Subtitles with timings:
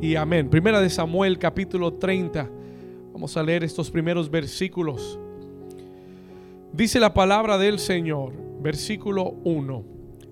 [0.00, 0.48] y amén.
[0.48, 2.48] Primera de Samuel capítulo 30.
[3.12, 5.18] Vamos a leer estos primeros versículos.
[6.72, 8.32] Dice la palabra del Señor,
[8.62, 9.84] versículo 1.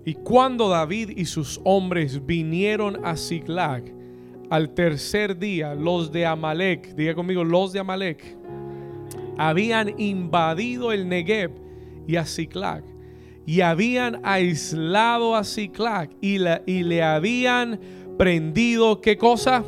[0.06, 3.84] Y cuando David y sus hombres vinieron a Ziklag
[4.48, 8.38] al tercer día, los de Amalek, diga conmigo, los de Amalek,
[9.36, 11.50] habían invadido el Negev
[12.06, 12.84] y a Ziklag
[13.44, 17.78] y habían aislado a Ziklag y, y le habían
[18.18, 19.64] prendido qué cosa?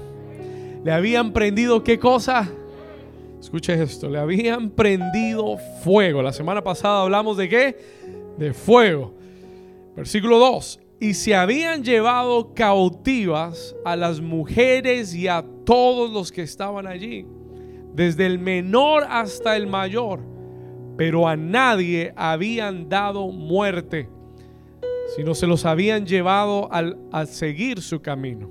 [0.85, 2.51] Le habían prendido qué cosa?
[3.41, 6.21] Escuche esto, le habían prendido fuego.
[6.23, 7.79] La semana pasada hablamos de qué?
[8.37, 9.15] De fuego.
[9.97, 10.81] Versículo 2.
[11.01, 17.27] Y se habían llevado cautivas a las mujeres y a todos los que estaban allí,
[17.95, 20.21] desde el menor hasta el mayor,
[20.99, 24.11] pero a nadie habían dado muerte
[25.15, 26.97] sino se los habían llevado al,
[27.27, 28.49] seguir su camino.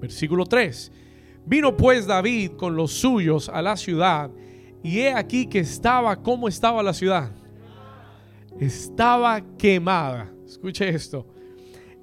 [0.00, 0.92] Versículo 3.
[1.44, 4.30] Vino pues David con los suyos a la ciudad,
[4.82, 7.30] y he aquí que estaba, ¿cómo estaba la ciudad?
[8.58, 10.32] Estaba quemada.
[10.46, 11.26] Escuche esto.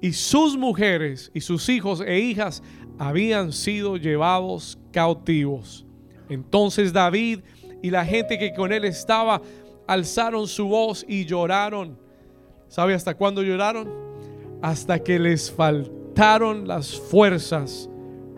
[0.00, 2.62] Y sus mujeres y sus hijos e hijas
[2.98, 5.84] habían sido llevados cautivos.
[6.28, 7.40] Entonces David
[7.82, 9.42] y la gente que con él estaba
[9.88, 11.98] alzaron su voz y lloraron
[12.68, 13.88] ¿Sabe hasta cuándo lloraron?
[14.62, 17.88] Hasta que les faltaron las fuerzas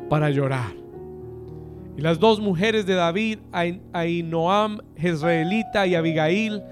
[0.09, 0.73] para llorar.
[1.97, 3.39] Y las dos mujeres de David,
[3.93, 6.63] Ainoam, Jezreelita y Abigail,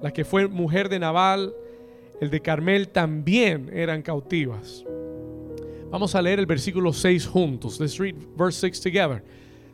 [0.00, 1.52] la que fue mujer de Nabal,
[2.20, 4.84] el de Carmel, también eran cautivas.
[5.90, 7.80] Vamos a leer el versículo 6 juntos.
[7.80, 9.24] Let's read verse 6 together.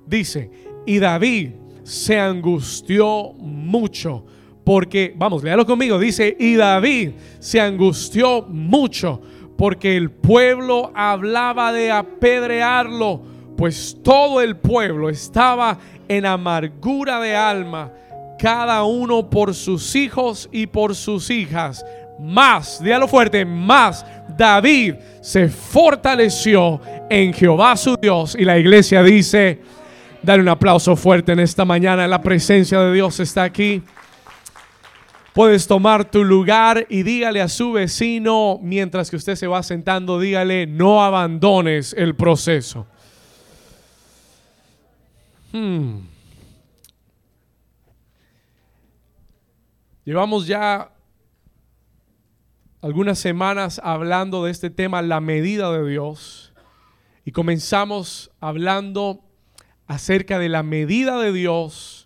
[0.06, 0.50] Dice,
[0.86, 1.50] y David
[1.82, 4.24] se angustió mucho
[4.64, 9.20] porque, vamos, léalo conmigo, dice, y David se angustió mucho
[9.56, 13.22] porque el pueblo hablaba de apedrearlo,
[13.56, 17.92] pues todo el pueblo estaba en amargura de alma,
[18.38, 21.84] cada uno por sus hijos y por sus hijas.
[22.18, 24.04] Más, dígalo fuerte, más
[24.36, 28.36] David se fortaleció en Jehová su Dios.
[28.38, 29.60] Y la iglesia dice,
[30.22, 33.82] dale un aplauso fuerte en esta mañana, la presencia de Dios está aquí.
[35.34, 40.20] Puedes tomar tu lugar y dígale a su vecino, mientras que usted se va sentando,
[40.20, 42.86] dígale, no abandones el proceso.
[45.50, 46.02] Hmm.
[50.04, 50.92] Llevamos ya
[52.80, 56.52] algunas semanas hablando de este tema, la medida de Dios,
[57.24, 59.24] y comenzamos hablando
[59.88, 62.03] acerca de la medida de Dios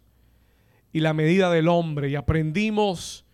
[0.99, 3.25] y la medida del hombre y aprendimos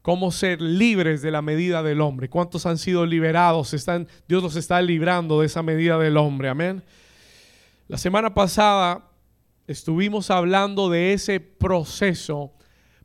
[0.00, 2.28] cómo ser libres de la medida del hombre.
[2.28, 3.74] ¿Cuántos han sido liberados?
[3.74, 6.48] Están, Dios los está librando de esa medida del hombre.
[6.48, 6.84] Amén.
[7.88, 9.10] La semana pasada
[9.66, 12.52] estuvimos hablando de ese proceso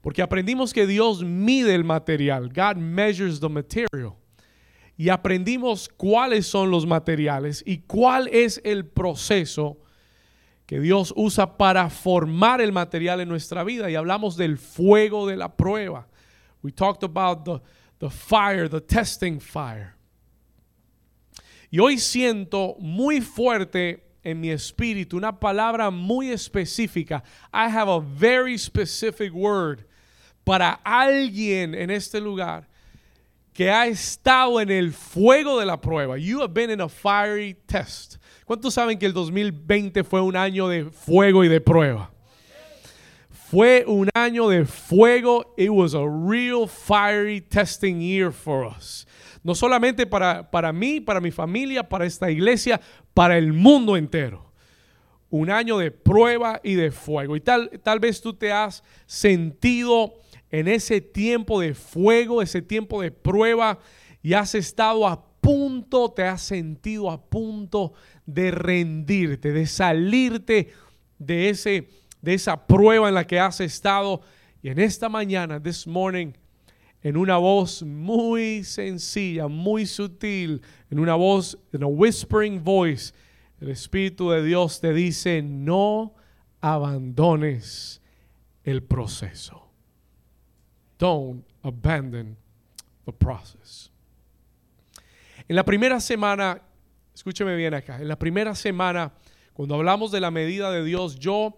[0.02, 2.50] porque aprendimos que Dios mide el material.
[2.50, 4.14] God measures the material.
[4.98, 9.80] Y aprendimos cuáles son los materiales y cuál es el proceso
[10.66, 13.90] que Dios usa para formar el material en nuestra vida.
[13.90, 16.08] Y hablamos del fuego de la prueba.
[16.64, 17.62] We talked about the,
[18.00, 19.96] the fire, the testing fire.
[21.70, 27.24] Y hoy siento muy fuerte en mi espíritu una palabra muy específica.
[27.54, 29.86] I have a very specific word
[30.44, 32.68] para alguien en este lugar
[33.56, 36.18] que ha estado en el fuego de la prueba.
[36.18, 38.18] You have been in a fiery test.
[38.46, 42.12] ¿Cuántos saben que el 2020 fue un año de fuego y de prueba?
[43.30, 45.54] Fue un año de fuego.
[45.58, 49.08] It was a real fiery testing year for us.
[49.42, 52.82] No solamente para, para mí, para mi familia, para esta iglesia,
[53.14, 54.52] para el mundo entero.
[55.30, 57.38] Un año de prueba y de fuego.
[57.38, 60.14] Y tal, tal vez tú te has sentido
[60.52, 63.80] en ese tiempo de fuego, ese tiempo de prueba,
[64.22, 67.94] y has estado a punto, te has sentido a punto
[68.26, 70.72] de rendirte, de salirte
[71.20, 71.90] de, ese,
[72.22, 74.22] de esa prueba en la que has estado.
[74.64, 76.34] Y en esta mañana, this morning,
[77.04, 83.14] en una voz muy sencilla, muy sutil, en una voz, en a whispering voice,
[83.62, 86.16] el Espíritu de Dios te dice, no
[86.62, 88.02] abandones
[88.64, 89.65] el proceso.
[90.98, 92.38] Don't abandon
[93.06, 93.92] the process.
[95.48, 96.62] En la primera semana
[97.16, 99.14] escúcheme bien acá, en la primera semana,
[99.54, 101.56] cuando hablamos de la medida de Dios, yo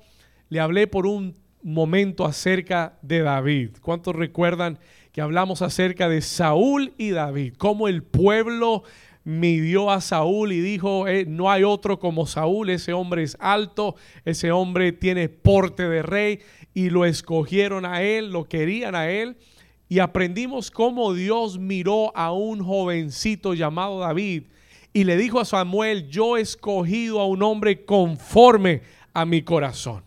[0.49, 3.77] le hablé por un momento acerca de David.
[3.81, 4.77] ¿Cuántos recuerdan
[5.11, 7.55] que hablamos acerca de Saúl y David?
[7.57, 8.83] Cómo el pueblo
[9.27, 13.97] midió a Saúl y dijo, eh, no hay otro como Saúl, ese hombre es alto,
[14.23, 16.39] ese hombre tiene porte de rey
[16.73, 19.35] y lo escogieron a él, lo querían a él.
[19.89, 24.43] Y aprendimos cómo Dios miró a un jovencito llamado David
[24.93, 28.81] y le dijo a Samuel, yo he escogido a un hombre conforme
[29.13, 30.06] a mi corazón.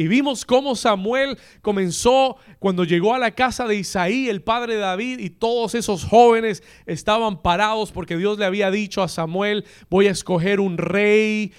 [0.00, 4.80] Y vimos cómo Samuel comenzó cuando llegó a la casa de Isaí, el padre de
[4.80, 10.06] David, y todos esos jóvenes estaban parados porque Dios le había dicho a Samuel, voy
[10.06, 11.52] a escoger un rey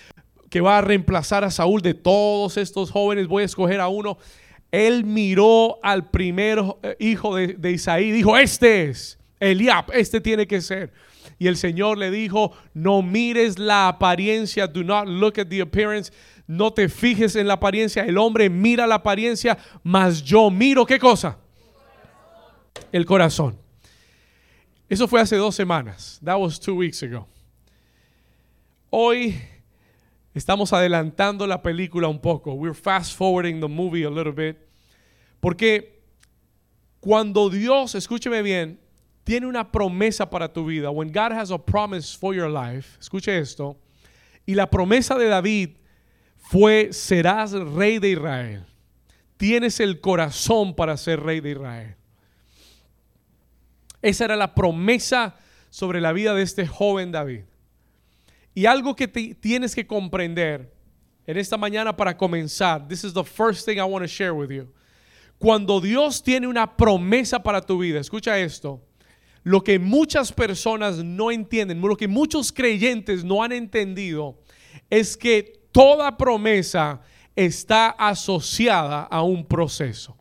[0.50, 4.18] que va a reemplazar a Saúl de todos estos jóvenes, voy a escoger a uno.
[4.72, 10.48] Él miró al primer eh, hijo de, de Isaí, dijo, este es Eliab, este tiene
[10.48, 10.92] que ser.
[11.38, 16.12] Y el Señor le dijo, no mires la apariencia, do not look at the appearance,
[16.52, 21.00] no te fijes en la apariencia, el hombre mira la apariencia, mas yo miro qué
[21.00, 21.38] cosa?
[22.92, 23.58] El corazón.
[24.90, 26.20] Eso fue hace dos semanas.
[26.22, 27.26] That was two weeks ago.
[28.90, 29.42] Hoy
[30.34, 32.54] estamos adelantando la película un poco.
[32.54, 34.58] We're fast forwarding the movie a little bit.
[35.40, 36.02] Porque
[37.00, 38.78] cuando Dios, escúcheme bien,
[39.24, 43.38] tiene una promesa para tu vida, when God has a promise for your life, escuche
[43.40, 43.78] esto,
[44.46, 45.78] y la promesa de David
[46.52, 48.66] fue, serás rey de Israel.
[49.38, 51.96] Tienes el corazón para ser rey de Israel.
[54.02, 55.38] Esa era la promesa
[55.70, 57.44] sobre la vida de este joven David.
[58.54, 60.74] Y algo que tienes que comprender
[61.26, 64.50] en esta mañana para comenzar, this is the first thing I want to share with
[64.50, 64.74] you.
[65.40, 68.82] Cuando Dios tiene una promesa para tu vida, escucha esto,
[69.44, 74.38] lo que muchas personas no entienden, lo que muchos creyentes no han entendido,
[74.90, 77.02] es que toda promesa
[77.36, 80.18] está asociada a un proceso.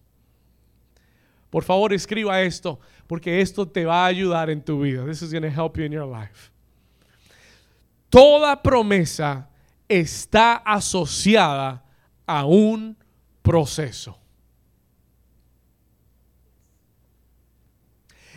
[1.50, 5.04] Por favor, escriba esto, porque esto te va a ayudar en tu vida.
[5.04, 6.50] This is going to help you in your life.
[8.08, 9.48] Toda promesa
[9.88, 11.82] está asociada
[12.26, 12.96] a un
[13.42, 14.16] proceso.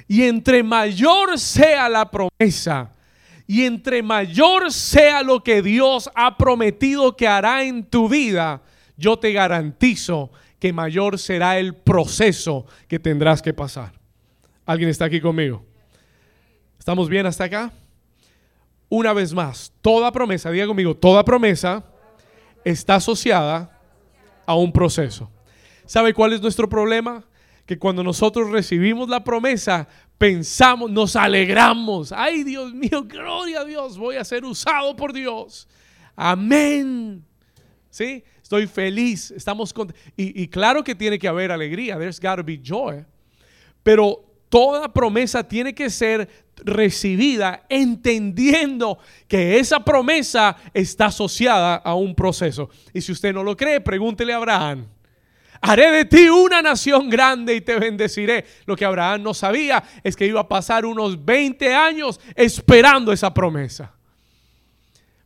[0.07, 2.92] Y entre mayor sea la promesa,
[3.47, 8.61] y entre mayor sea lo que Dios ha prometido que hará en tu vida,
[8.95, 13.93] yo te garantizo que mayor será el proceso que tendrás que pasar.
[14.65, 15.65] ¿Alguien está aquí conmigo?
[16.79, 17.73] ¿Estamos bien hasta acá?
[18.87, 21.83] Una vez más, toda promesa, diga conmigo, toda promesa
[22.63, 23.79] está asociada
[24.45, 25.29] a un proceso.
[25.85, 27.23] ¿Sabe cuál es nuestro problema?
[27.65, 29.87] Que cuando nosotros recibimos la promesa,
[30.17, 32.11] pensamos, nos alegramos.
[32.11, 35.67] Ay, Dios mío, gloria a Dios, voy a ser usado por Dios.
[36.15, 37.25] Amén.
[37.89, 38.23] ¿Sí?
[38.41, 39.73] Estoy feliz, estamos
[40.17, 43.05] y, y claro que tiene que haber alegría, there's got to be joy.
[43.81, 52.13] Pero toda promesa tiene que ser recibida entendiendo que esa promesa está asociada a un
[52.13, 52.69] proceso.
[52.93, 54.87] Y si usted no lo cree, pregúntele a Abraham
[55.63, 58.45] haré de ti una nación grande y te bendeciré.
[58.65, 63.33] Lo que Abraham no sabía es que iba a pasar unos 20 años esperando esa
[63.33, 63.93] promesa,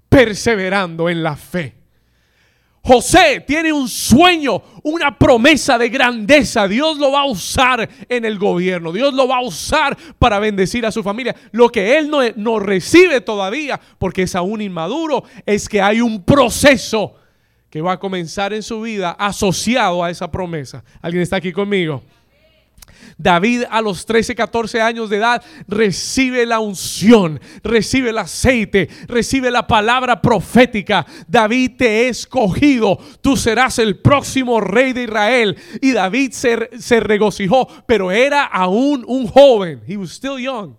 [0.07, 1.74] perseverando en la fe.
[2.84, 6.68] José tiene un sueño, una promesa de grandeza.
[6.68, 8.94] Dios lo va a usar en el gobierno.
[8.94, 11.36] Dios lo va a usar para bendecir a su familia.
[11.51, 16.24] Lo que él no, no recibe todavía, porque es aún inmaduro, es que hay un
[16.24, 17.16] proceso
[17.69, 20.83] que va a comenzar en su vida asociado a esa promesa.
[21.02, 22.04] ¿Alguien está aquí conmigo?
[23.18, 29.50] David a los 13, 14 años de edad recibe la unción, recibe el aceite, recibe
[29.50, 31.06] la palabra profética.
[31.28, 35.57] David te he escogido, tú serás el próximo rey de Israel.
[35.81, 39.81] Y David se, se regocijó, pero era aún un joven.
[39.88, 40.76] He was still young.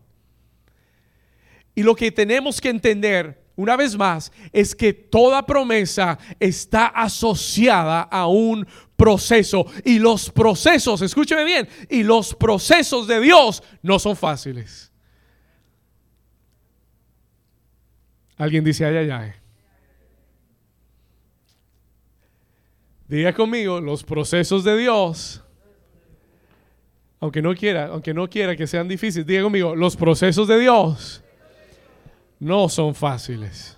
[1.75, 8.03] Y lo que tenemos que entender una vez más, es que toda promesa está asociada
[8.03, 9.67] a un proceso.
[9.85, 14.93] Y los procesos, escúcheme bien, y los procesos de Dios no son fáciles.
[18.37, 19.33] Alguien dice, ay, ay, ay.
[23.09, 25.43] Diga conmigo, los procesos de Dios,
[27.19, 31.25] aunque no quiera, aunque no quiera que sean difíciles, diga conmigo, los procesos de Dios
[32.39, 33.77] no son fáciles.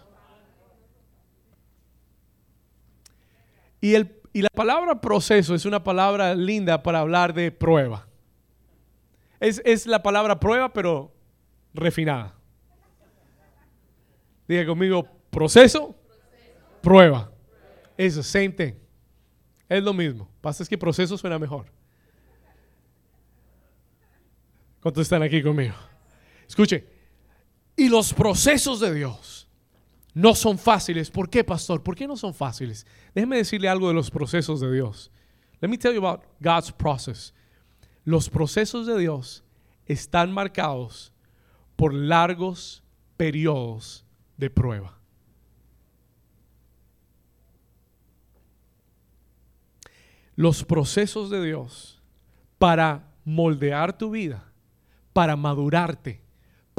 [3.80, 8.06] Y, el, y, la palabra proceso es una palabra linda para hablar de prueba.
[9.38, 11.14] Es, es la palabra prueba, pero
[11.72, 12.34] refinada.
[14.46, 15.94] Diga conmigo, proceso,
[16.82, 17.30] prueba.
[17.96, 18.74] Es the same thing.
[19.68, 20.28] Es lo mismo.
[20.40, 21.66] Pasa es que proceso suena mejor.
[24.82, 25.74] ¿Cuántos están aquí conmigo?
[26.48, 26.86] Escuche,
[27.76, 29.48] Y los procesos de Dios
[30.14, 31.10] no son fáciles.
[31.10, 31.82] ¿Por qué, pastor?
[31.82, 32.86] ¿Por qué no son fáciles?
[33.14, 35.10] Déjeme decirle algo de los procesos de Dios.
[35.60, 37.32] Let me tell you about God's process.
[38.04, 39.44] Los procesos de Dios
[39.86, 41.12] están marcados
[41.76, 42.82] por largos
[43.16, 44.04] periodos
[44.36, 44.98] de prueba.
[50.36, 52.00] Los procesos de Dios
[52.58, 54.50] para moldear tu vida,
[55.12, 56.22] para madurarte,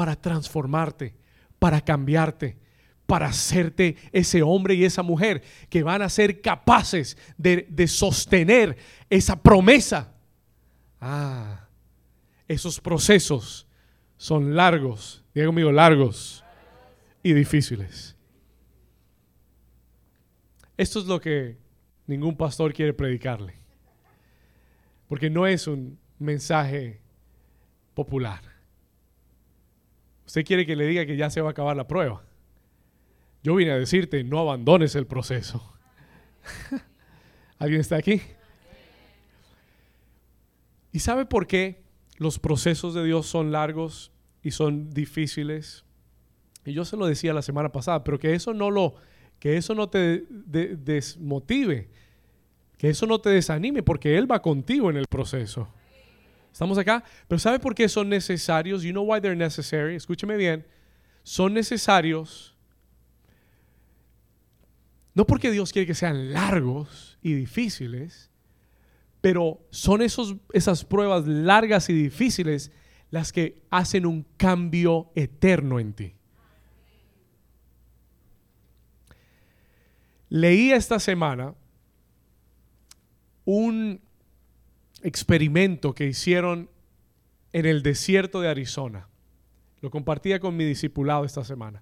[0.02, 1.14] para transformarte,
[1.60, 2.58] para cambiarte,
[3.06, 8.78] para hacerte ese hombre y esa mujer que van a ser capaces de, sostener
[9.12, 10.12] esa promesa.
[11.00, 11.68] Ah,
[12.48, 13.68] esos procesos
[14.18, 16.44] son largos, diga conmigo, largos
[17.22, 18.16] y difíciles.
[20.78, 21.60] Esto es lo que
[22.08, 23.54] ningún pastor quiere predicarle,
[25.08, 27.00] porque no es un mensaje
[27.94, 28.51] popular.
[30.32, 32.24] Usted quiere que le diga que ya se va a acabar la prueba.
[33.44, 35.62] Yo vine a decirte, no abandones el proceso.
[37.60, 38.22] ¿Alguien está aquí?
[40.94, 41.84] ¿Y sabe por qué
[42.16, 45.84] los procesos de Dios son largos y son difíciles?
[46.64, 48.96] Y yo se lo decía la semana pasada, pero que eso no lo
[49.38, 51.90] que eso no te desmotive,
[52.78, 55.68] que eso no te desanime porque él va contigo en el proceso.
[56.52, 57.04] ¿Estamos acá?
[57.28, 58.84] Pero ¿sabe por qué son necesarios?
[58.84, 59.96] You know why they're necessary.
[59.96, 60.66] Escúcheme bien.
[61.24, 62.52] Son necesarios
[65.14, 68.30] no porque Dios quiere que sean largos y difíciles,
[69.20, 72.72] pero son esos, esas pruebas largas y difíciles
[73.10, 76.16] las que hacen un cambio eterno en ti.
[80.30, 81.54] Leí esta semana
[83.44, 84.02] un
[85.04, 86.70] experimento que hicieron
[87.54, 89.08] en el desierto de Arizona.
[89.82, 91.82] Lo compartía con mi discipulado esta semana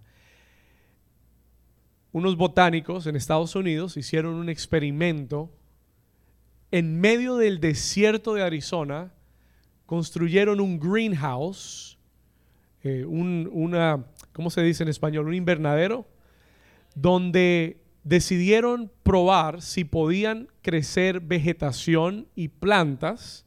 [2.11, 5.51] unos botánicos en Estados Unidos hicieron un experimento
[6.71, 9.11] en medio del desierto de Arizona,
[9.85, 11.97] construyeron un greenhouse,
[12.83, 15.27] eh, un, una, ¿cómo se dice en español?
[15.27, 16.07] Un invernadero,
[16.93, 23.45] donde decidieron probar si podían crecer vegetación y plantas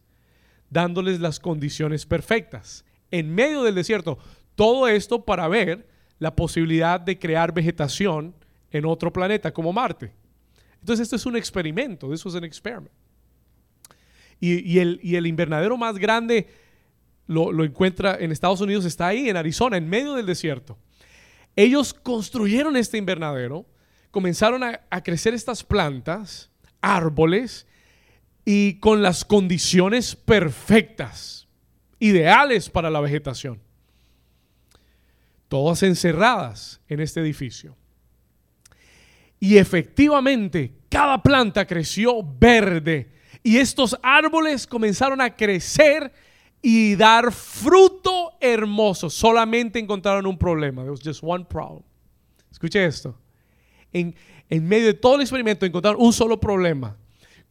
[0.70, 2.84] dándoles las condiciones perfectas.
[3.10, 4.18] En medio del desierto,
[4.54, 5.88] todo esto para ver
[6.20, 8.36] la posibilidad de crear vegetación
[8.70, 10.12] en otro planeta como Marte.
[10.78, 12.92] Entonces esto es un experimento, eso es un experimento.
[14.38, 16.46] Y, el, invernadero más grande
[17.26, 20.78] lo, lo encuentra en Estados Unidos, está ahí en Arizona, en medio del desierto.
[21.56, 23.66] Ellos construyeron este invernadero,
[24.12, 26.50] comenzaron a, crecer estas plantas,
[26.80, 27.66] árboles,
[28.44, 31.48] y con las condiciones perfectas,
[31.98, 33.60] ideales para la vegetación.
[35.48, 37.76] Todas encerradas en este edificio.
[39.40, 43.10] Y efectivamente, cada planta creció verde.
[43.42, 46.12] Y estos árboles comenzaron a crecer
[46.60, 49.08] y dar fruto hermoso.
[49.08, 50.82] Solamente encontraron un problema.
[50.82, 51.82] There was just one problem.
[52.50, 53.21] Escuche esto.
[53.92, 54.14] En,
[54.50, 56.96] medio de todo el experimento encontraron un solo problema.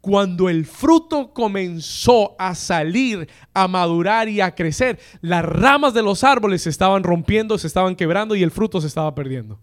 [0.01, 6.24] Cuando el fruto comenzó a salir, a madurar y a crecer, las ramas de los
[6.24, 9.60] árboles se estaban rompiendo, se estaban quebrando y el fruto se estaba perdiendo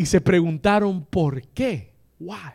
[0.00, 1.92] y se preguntaron por qué.
[2.18, 2.54] Why?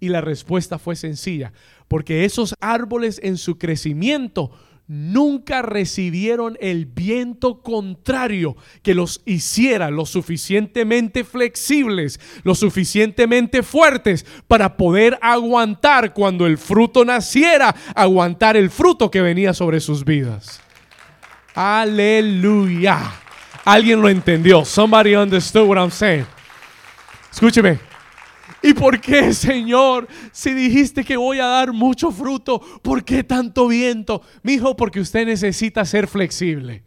[0.00, 1.52] Y la respuesta fue sencilla,
[1.86, 4.50] porque esos árboles en su crecimiento
[4.90, 14.76] nunca recibieron el viento contrario que los hiciera lo suficientemente flexibles, lo suficientemente fuertes para
[14.76, 20.60] poder aguantar cuando el fruto naciera, aguantar el fruto que venía sobre sus vidas.
[21.54, 23.12] Aleluya.
[23.64, 24.64] Alguien lo entendió.
[24.64, 26.26] Somebody understood what I'm saying.
[27.30, 27.89] Escúcheme.
[28.62, 30.06] ¿Y por qué, Señor?
[30.32, 34.22] Si dijiste que voy a dar mucho fruto, ¿por qué tanto viento?
[34.42, 36.84] Mi hijo, porque usted necesita ser flexible.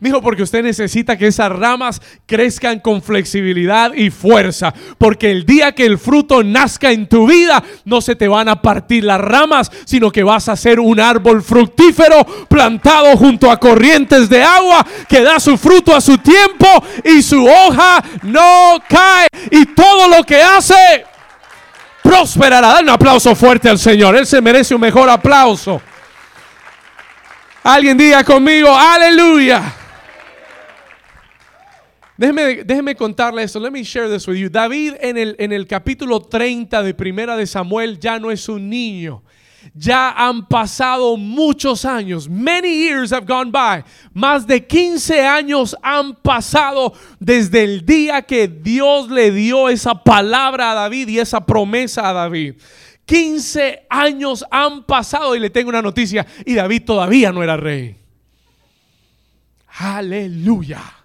[0.00, 4.74] Mijo, porque usted necesita que esas ramas crezcan con flexibilidad y fuerza.
[4.98, 8.60] Porque el día que el fruto nazca en tu vida, no se te van a
[8.60, 14.28] partir las ramas, sino que vas a ser un árbol fructífero plantado junto a corrientes
[14.28, 16.66] de agua que da su fruto a su tiempo
[17.04, 19.28] y su hoja no cae.
[19.50, 21.04] Y todo lo que hace
[22.02, 22.68] prosperará.
[22.68, 24.16] Dale un aplauso fuerte al Señor.
[24.16, 25.80] Él se merece un mejor aplauso.
[27.62, 29.62] Alguien diga conmigo, aleluya.
[32.16, 33.58] Déjeme, contarle esto.
[33.58, 34.48] Let me share this with you.
[34.48, 38.68] David en el, en el capítulo 30 de Primera de Samuel ya no es un
[38.68, 39.22] niño.
[39.74, 42.28] Ya han pasado muchos años.
[42.28, 43.82] Many years have gone by.
[44.12, 50.72] Más de 15 años han pasado desde el día que Dios le dio esa palabra
[50.72, 52.54] a David y esa promesa a David.
[53.06, 57.96] 15 años han pasado y le tengo una noticia y David todavía no era rey.
[59.78, 61.03] Aleluya.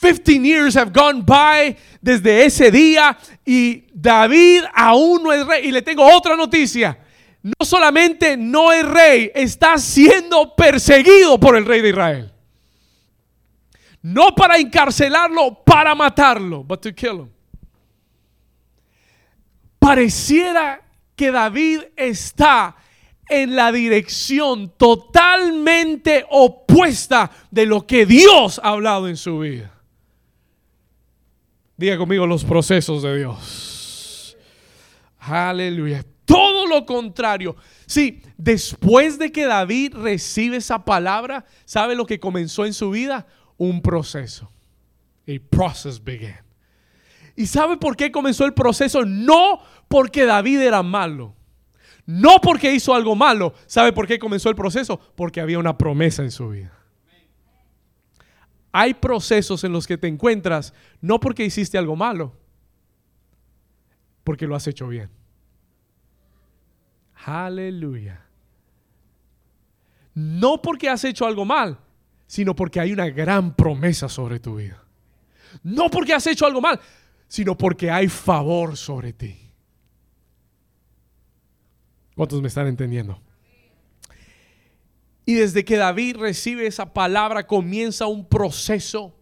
[0.00, 5.68] 15 years have gone by desde ese día y David aún no es rey.
[5.68, 6.98] Y le tengo otra noticia.
[7.42, 12.32] No solamente no es rey, está siendo perseguido por el rey de Israel.
[14.02, 17.30] No para encarcelarlo, para matarlo, but to kill him.
[19.78, 20.82] Pareciera
[21.16, 22.76] que David está
[23.28, 29.77] en la dirección totalmente opuesta de lo que Dios ha hablado en su vida.
[31.78, 34.36] Diga conmigo los procesos de Dios.
[35.20, 36.04] Aleluya.
[36.24, 37.54] Todo lo contrario.
[37.86, 43.28] Sí, después de que David recibe esa palabra, ¿sabe lo que comenzó en su vida?
[43.56, 44.50] Un proceso.
[45.28, 46.44] A process began.
[47.36, 49.04] ¿Y sabe por qué comenzó el proceso?
[49.04, 51.36] No porque David era malo.
[52.06, 53.54] No porque hizo algo malo.
[53.66, 54.98] ¿Sabe por qué comenzó el proceso?
[55.14, 56.77] Porque había una promesa en su vida.
[58.80, 62.32] Hay procesos en los que te encuentras no porque hiciste algo malo,
[64.22, 65.10] porque lo has hecho bien.
[67.24, 68.24] Aleluya.
[70.14, 71.76] No porque has hecho algo mal,
[72.28, 74.80] sino porque hay una gran promesa sobre tu vida.
[75.64, 76.78] No porque has hecho algo mal,
[77.26, 79.36] sino porque hay favor sobre ti.
[82.14, 83.20] ¿Cuántos me están entendiendo?
[85.28, 89.14] Y desde que David recibe esa palabra comienza un proceso.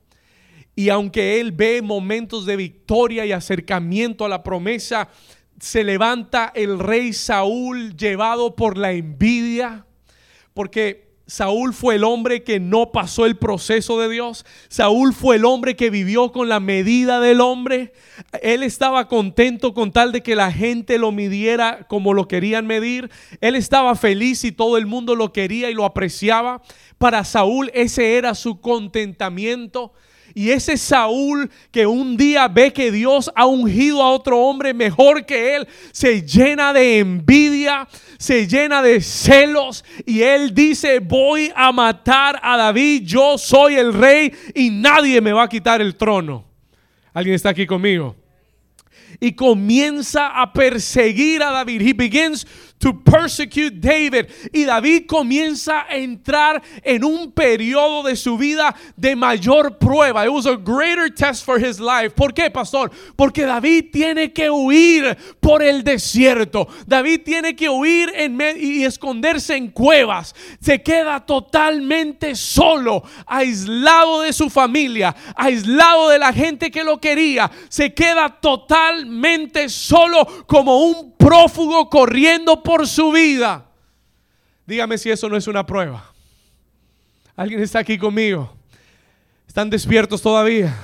[0.77, 5.09] Y aunque él ve momentos de victoria y acercamiento a la promesa,
[5.59, 9.85] se levanta el rey Saúl llevado por la envidia.
[10.55, 14.47] Porque Saúl fue el hombre que no pasó el proceso de Dios.
[14.69, 17.93] Saúl fue el hombre que vivió con la medida del hombre.
[18.43, 23.11] Él estaba contento con tal de que la gente lo midiera como lo querían medir.
[23.41, 26.63] Él estaba feliz y todo el mundo lo quería y lo apreciaba.
[26.97, 29.93] Para Saúl ese era su contentamiento.
[30.37, 35.25] Y ese Saúl que un día ve que Dios ha ungido a otro hombre mejor
[35.25, 41.73] que él, se llena de envidia, se llena de celos y él dice, voy a
[41.73, 46.45] matar a David, yo soy el rey y nadie me va a quitar el trono.
[47.15, 48.15] ¿Alguien está aquí conmigo?
[49.19, 51.81] Y comienza a perseguir a David.
[51.81, 52.47] He begins
[52.87, 54.27] to persecute David.
[54.53, 60.25] Y David comienza a entrar en un periodo de su vida de mayor prueba.
[60.25, 62.11] It was a greater test for his life.
[62.11, 62.93] ¿Por qué, pastor?
[63.17, 66.69] Porque David tiene que huir por el desierto.
[66.87, 68.13] David tiene que huir
[68.57, 70.33] y esconderse en cuevas.
[70.61, 77.51] Se queda totalmente solo, aislado de su familia, aislado de la gente que lo quería.
[77.69, 83.65] Se queda totalmente solo como un prófugo corriendo por su vida.
[84.67, 86.13] Dígame si eso no es una prueba.
[87.37, 88.53] ¿Alguien está aquí conmigo?
[89.47, 90.77] ¿Están despiertos todavía?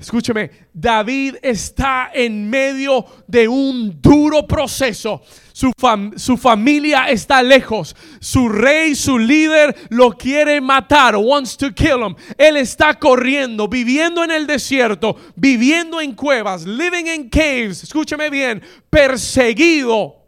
[0.00, 5.20] Escúcheme, David está en medio de un duro proceso.
[5.52, 5.70] Su,
[6.16, 7.94] su, familia está lejos.
[8.18, 11.16] Su rey, su líder, lo quiere matar.
[11.16, 12.14] Wants to kill him.
[12.38, 17.82] Él está corriendo, viviendo en el desierto, viviendo en cuevas, living in caves.
[17.82, 20.19] Escúcheme bien, perseguido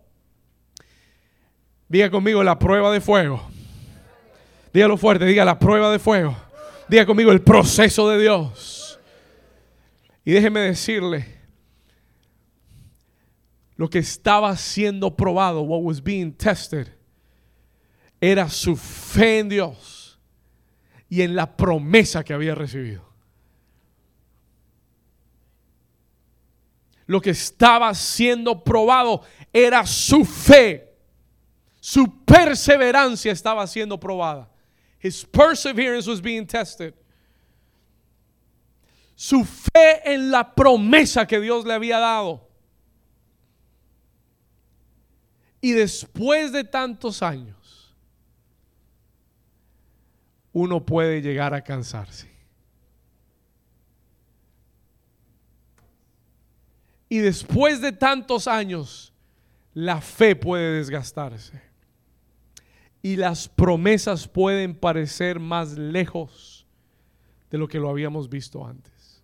[1.92, 3.50] Diga conmigo la prueba de fuego.
[4.72, 6.35] Dígalo fuerte, diga la prueba de fuego.
[6.88, 8.98] Diga conmigo el proceso de Dios.
[10.24, 11.26] Y déjeme decirle,
[13.76, 16.88] lo que estaba siendo probado, what was being tested,
[18.22, 20.18] era su fe en Dios
[21.11, 23.07] y en la promesa que había recibido.
[27.05, 29.20] Lo que estaba siendo probado
[29.52, 30.91] era su fe
[31.85, 34.49] su perseverancia estaba siendo probada.
[35.01, 36.95] His perseverance was being tested.
[39.16, 42.49] Su fe en la promesa que Dios le había dado.
[45.61, 47.92] Y después de tantos años,
[50.53, 52.31] uno puede llegar a cansarse.
[57.09, 59.12] Y después de tantos años,
[59.75, 61.71] la fe puede desgastarse
[63.03, 66.67] y las promesas pueden parecer más lejos
[67.51, 69.23] de lo que lo habíamos visto antes.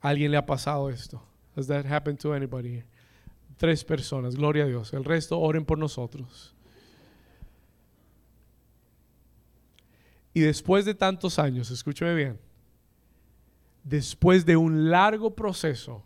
[0.00, 1.22] ¿Alguien le ha pasado esto?
[1.54, 2.82] Has that happened to anybody?
[3.56, 4.92] Tres personas, gloria a Dios.
[4.92, 6.54] El resto oren por nosotros.
[10.32, 12.38] Y después de tantos años, escúcheme bien,
[13.82, 16.04] después de un largo proceso,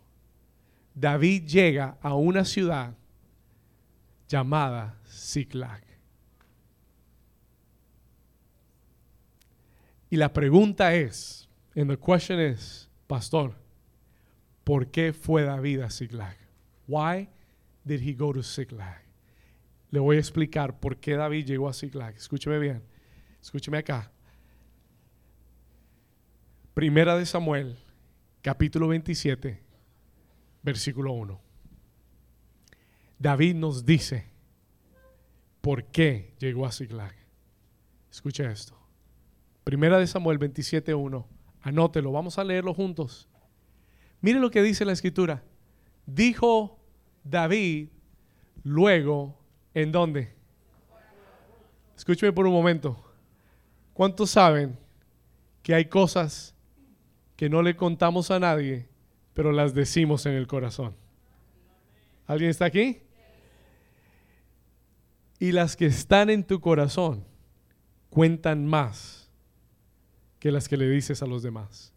[0.93, 2.95] David llega a una ciudad
[4.29, 5.00] llamada
[5.31, 5.81] Ziklag.
[10.09, 13.55] Y la pregunta es, and the question is, pastor,
[14.65, 16.35] ¿por qué fue David a Ziklag?
[16.85, 17.29] Why
[17.85, 19.01] did he go to Ziklag?
[19.89, 22.15] Le voy a explicar por qué David llegó a Ziklag.
[22.15, 22.83] Escúcheme bien.
[23.41, 24.11] Escúcheme acá.
[26.73, 27.77] Primera de Samuel,
[28.41, 29.61] capítulo 27,
[30.61, 31.39] versículo 1.
[33.19, 34.30] David nos dice
[35.61, 37.15] por qué llegó a Ziklag.
[38.11, 38.77] Escuche esto.
[39.63, 41.27] Primera de Samuel 27, 1.
[41.61, 43.29] Anótelo, vamos a leerlo juntos.
[44.21, 45.43] Mire lo que dice la escritura.
[46.05, 46.79] Dijo
[47.23, 47.89] David
[48.63, 49.37] luego,
[49.73, 50.33] ¿en dónde?
[51.95, 53.01] Escúcheme por un momento.
[53.93, 54.77] ¿Cuántos saben
[55.63, 56.55] que hay cosas
[57.35, 58.87] que no le contamos a nadie,
[59.33, 60.95] pero las decimos en el corazón.
[62.27, 63.01] ¿Alguien está aquí?
[65.41, 67.25] Y las que están en tu corazón
[68.11, 69.27] cuentan más
[70.37, 71.95] que las que le dices a los demás.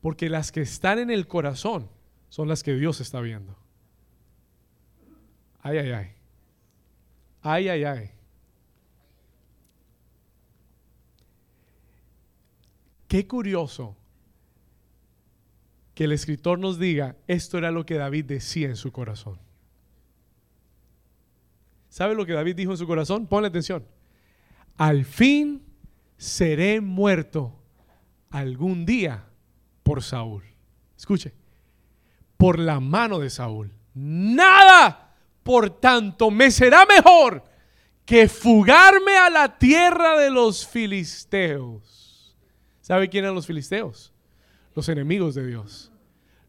[0.00, 1.90] Porque las que están en el corazón
[2.30, 3.58] son las que Dios está viendo.
[5.60, 6.12] Ay, ay, ay.
[7.42, 8.10] Ay, ay, ay.
[13.06, 13.98] Qué curioso
[15.94, 19.45] que el escritor nos diga, esto era lo que David decía en su corazón.
[21.96, 23.26] ¿Sabe lo que David dijo en su corazón?
[23.26, 23.82] Ponle atención.
[24.76, 25.62] Al fin
[26.18, 27.58] seré muerto
[28.28, 29.24] algún día
[29.82, 30.42] por Saúl.
[30.94, 31.32] Escuche,
[32.36, 33.72] por la mano de Saúl.
[33.94, 37.42] Nada, por tanto, me será mejor
[38.04, 42.36] que fugarme a la tierra de los filisteos.
[42.82, 44.12] ¿Sabe quién eran los filisteos?
[44.74, 45.90] los enemigos de Dios,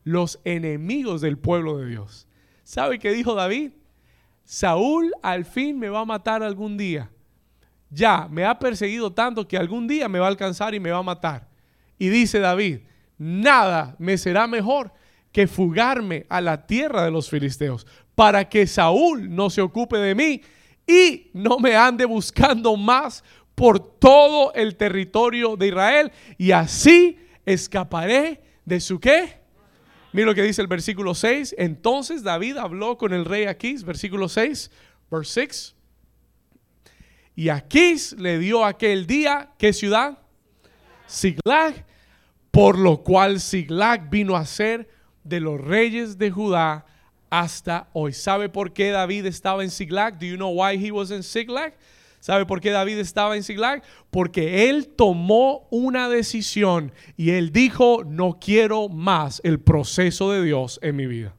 [0.03, 2.27] los enemigos del pueblo de Dios.
[2.65, 3.71] ¿Sabe qué dijo David?
[4.47, 7.11] Saúl al fin me va a matar algún día.
[7.89, 10.99] Ya, me ha perseguido tanto que algún día me va a alcanzar y me va
[10.99, 11.49] a matar.
[11.99, 12.79] Y dice David,
[13.17, 14.93] nada me será mejor
[15.33, 20.15] que fugarme a la tierra de los filisteos para que Saúl no se ocupe de
[20.15, 20.41] mí
[20.87, 28.41] y no me ande buscando más por todo el territorio de Israel y así escaparé
[28.63, 29.36] de su qué.
[30.13, 31.55] Mira lo que dice el versículo 6.
[31.57, 34.71] Entonces David habló con el rey Aquís, versículo 6,
[35.11, 35.75] verse 6.
[37.35, 40.17] Y Aquís le dio aquel día, ¿qué ciudad?
[41.05, 41.85] Siglag,
[42.51, 44.89] por lo cual Siglag vino a ser
[45.23, 46.85] de los reyes de Judá
[47.29, 48.13] hasta hoy.
[48.13, 50.17] ¿Sabe por qué David estaba en Siglag?
[50.17, 51.73] Do you know why he was in Siglag?
[52.27, 53.83] ¿Sabe por qué David estaba en Siglag?
[54.11, 60.77] Porque él tomó una decisión y él dijo, no quiero más el proceso de Dios
[60.81, 61.37] en mi vida.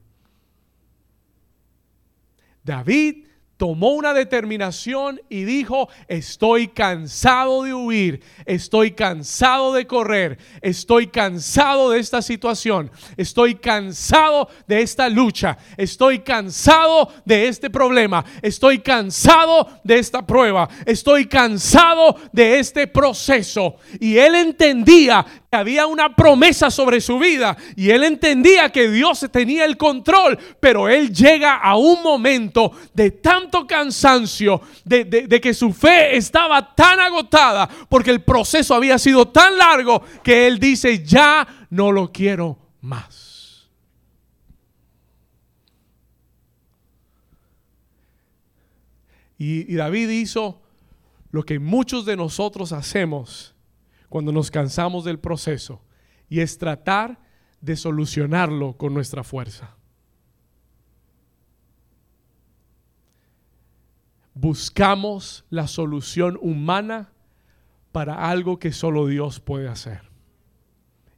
[2.63, 3.27] David
[3.59, 11.89] tomó una determinación y dijo, estoy cansado de huir, estoy cansado de correr, estoy cansado
[11.89, 19.67] de esta situación, estoy cansado de esta lucha, estoy cansado de este problema, estoy cansado
[19.83, 23.75] de esta prueba, estoy cansado de este proceso.
[23.99, 25.25] Y él entendía
[25.57, 30.87] había una promesa sobre su vida y él entendía que Dios tenía el control, pero
[30.87, 36.99] él llega a un momento de tanto cansancio, de, de, que su fe estaba tan
[36.99, 42.57] agotada porque el proceso había sido tan largo que él dice, ya no lo quiero
[42.81, 43.67] más.
[49.39, 50.61] Y, y David hizo
[51.31, 53.55] lo que muchos de nosotros hacemos
[54.09, 55.81] cuando nos cansamos del proceso
[56.27, 57.19] y es tratar
[57.61, 59.75] de solucionarlo con nuestra fuerza.
[64.33, 67.11] Buscamos la solución humana
[67.91, 70.09] para algo que solo Dios puede hacer.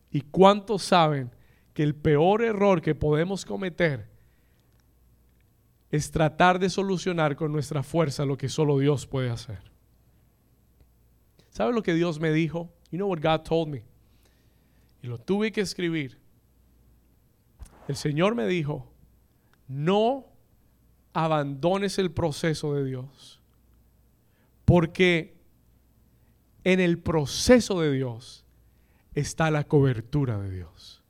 [0.10, 1.32] ¿Y cuántos saben
[1.74, 4.10] que el peor error que podemos cometer
[5.92, 9.72] es tratar de solucionar con nuestra fuerza lo que solo Dios puede hacer?
[11.50, 12.74] ¿Sabe lo que Dios me dijo?
[12.92, 13.84] You know what God told me?
[15.02, 16.18] Y lo tuve que escribir.
[17.88, 18.88] El Señor me dijo,
[19.68, 20.26] no
[21.14, 23.42] abandones el proceso de Dios.
[24.66, 25.36] Porque
[26.64, 28.46] en el proceso de Dios
[29.16, 31.02] está la cobertura de Dios.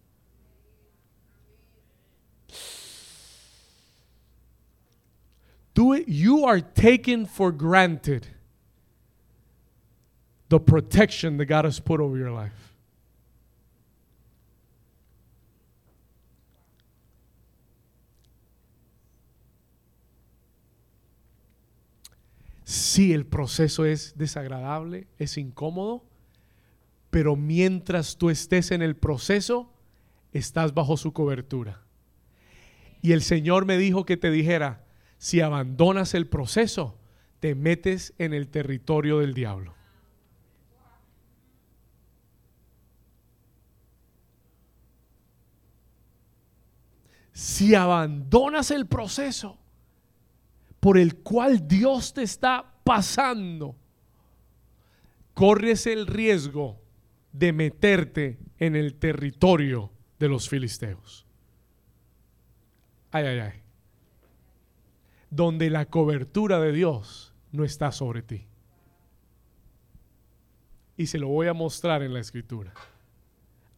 [5.74, 8.28] Tú, you are taking for granted
[10.52, 12.52] the protection that God has put over your life.
[22.66, 26.04] Sí, el proceso es desagradable, es incómodo,
[27.10, 29.72] pero mientras tú estés en el proceso,
[30.34, 31.82] estás bajo su cobertura.
[33.02, 34.86] Y el Señor me dijo que te dijera,
[35.18, 36.98] si abandonas el proceso,
[37.40, 39.81] te metes en el territorio del diablo.
[47.32, 49.58] Si abandonas el proceso
[50.80, 53.76] por el cual Dios te está pasando,
[55.34, 56.82] corres el riesgo
[57.32, 61.26] de meterte en el territorio de los filisteos.
[63.12, 63.62] Ay, ay, ay.
[65.30, 68.48] Donde la cobertura de Dios no está sobre ti.
[70.98, 72.74] Y se lo voy a mostrar en la escritura.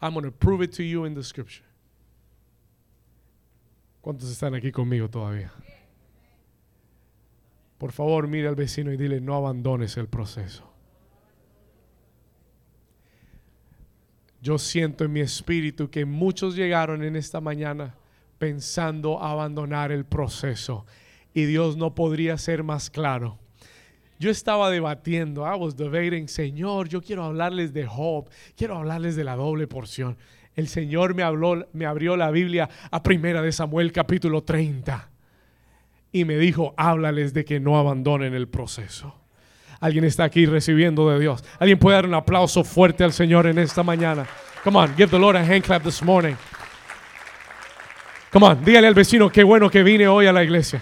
[0.01, 1.65] I'm going to prove it to you in the scripture.
[4.03, 5.53] ¿Cuántos están aquí conmigo todavía?
[7.77, 10.69] Por favor, mire al vecino y dile, no abandones el proceso.
[14.41, 17.95] Yo siento en mi espíritu que muchos llegaron en esta mañana
[18.39, 20.85] pensando abandonar el proceso
[21.33, 23.39] y Dios no podría ser más claro.
[24.19, 29.23] Yo estaba debatiendo, I was debating, Señor, yo quiero hablarles de Job, quiero hablarles de
[29.23, 30.17] la doble porción.
[30.55, 35.09] El Señor me habló, me abrió la Biblia a Primera de Samuel capítulo 30
[36.11, 39.15] y me dijo, háblales de que no abandonen el proceso.
[39.79, 41.43] Alguien está aquí recibiendo de Dios.
[41.59, 44.25] Alguien puede dar un aplauso fuerte al Señor en esta mañana.
[44.63, 46.35] Come on, give the Lord a hand clap this morning.
[48.31, 50.81] Come on, dígale al vecino qué bueno que vine hoy a la iglesia.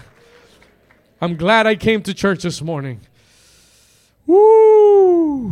[1.22, 3.00] I'm glad I came to church this morning.
[4.28, 5.52] Woo.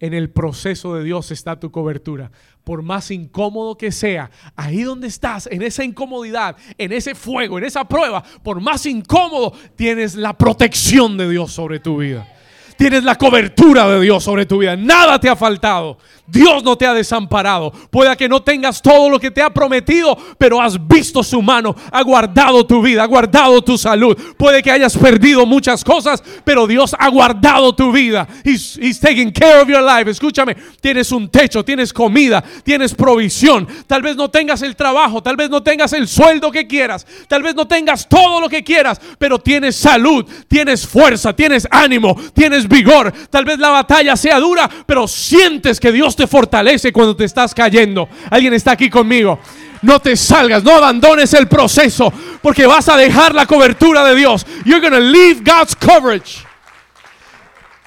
[0.00, 2.30] En el proceso de Dios está tu cobertura.
[2.62, 7.64] Por más incómodo que sea, ahí donde estás, en esa incomodidad, en ese fuego, en
[7.64, 12.28] esa prueba, por más incómodo, tienes la protección de Dios sobre tu vida.
[12.76, 14.76] Tienes la cobertura de Dios sobre tu vida.
[14.76, 15.98] Nada te ha faltado.
[16.30, 17.72] Dios no te ha desamparado.
[17.90, 21.74] Pueda que no tengas todo lo que te ha prometido, pero has visto su mano,
[21.90, 24.16] ha guardado tu vida, ha guardado tu salud.
[24.36, 28.28] Puede que hayas perdido muchas cosas, pero Dios ha guardado tu vida.
[28.44, 30.10] He's, he's taking care of your life.
[30.10, 33.66] Escúchame, tienes un techo, tienes comida, tienes provisión.
[33.86, 37.42] Tal vez no tengas el trabajo, tal vez no tengas el sueldo que quieras, tal
[37.42, 42.68] vez no tengas todo lo que quieras, pero tienes salud, tienes fuerza, tienes ánimo, tienes
[42.68, 43.12] vigor.
[43.30, 47.54] Tal vez la batalla sea dura, pero sientes que Dios te fortalece cuando te estás
[47.54, 48.08] cayendo.
[48.30, 49.38] Alguien está aquí conmigo.
[49.80, 54.44] No te salgas, no abandones el proceso, porque vas a dejar la cobertura de Dios.
[54.64, 56.44] You're going to leave God's coverage.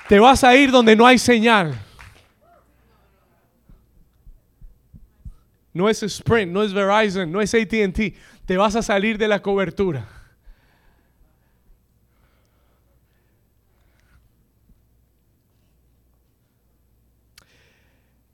[0.08, 1.78] Te vas a ir donde no hay señal.
[5.74, 8.16] No es Sprint, no es Verizon, no es ATT.
[8.46, 10.21] Te vas a salir de la cobertura.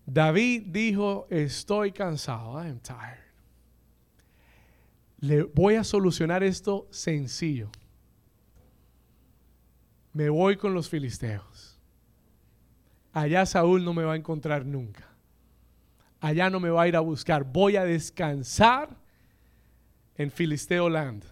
[0.08, 3.28] David dijo, estoy cansado, I am tired.
[5.20, 7.70] Le voy a solucionar esto sencillo.
[10.13, 11.78] Me voy con los filisteos.
[13.12, 15.06] Allá Saúl no me va a encontrar nunca.
[16.22, 17.43] Allá no me va a ir a buscar.
[17.43, 18.96] Voy a descansar
[20.15, 21.26] en Filisteo Land.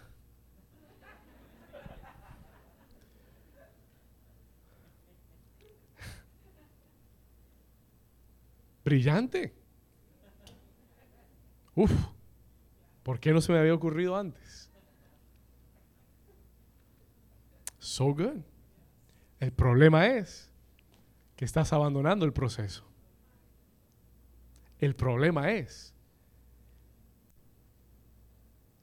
[8.85, 9.53] Brillante.
[11.73, 11.91] Uf,
[13.03, 14.71] ¿por qué no se me había ocurrido antes?
[17.79, 18.41] So good.
[19.39, 20.51] El problema es
[21.35, 22.85] que estás abandonando el proceso.
[24.79, 25.93] El problema es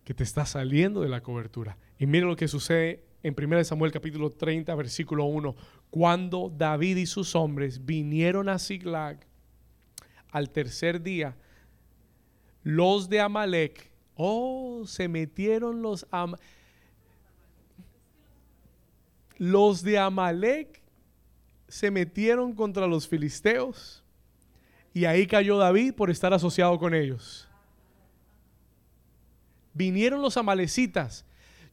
[0.05, 1.79] que te estás saliendo de la cobertura.
[1.99, 5.55] Y mira lo que sucede en 1 Samuel capítulo 30, versículo 1.
[5.91, 9.27] Cuando David y sus hombres vinieron a Siglag,
[10.33, 11.37] al tercer día,
[12.65, 16.07] los de Amalek, oh, se metieron los
[19.39, 20.81] los de Amalek
[21.69, 24.03] se metieron contra los filisteos
[24.95, 27.49] y ahí cayó David por estar asociado con ellos.
[29.75, 31.25] Vinieron los amalecitas.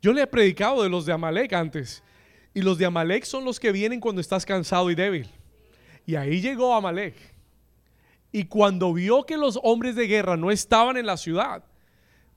[0.02, 2.02] Yo le he predicado de los de Amalek antes.
[2.54, 5.28] Y los de Amalek son los que vienen cuando estás cansado y débil.
[6.06, 7.16] Y ahí llegó Amalek.
[8.32, 11.64] Y cuando vio que los hombres de guerra no estaban en la ciudad,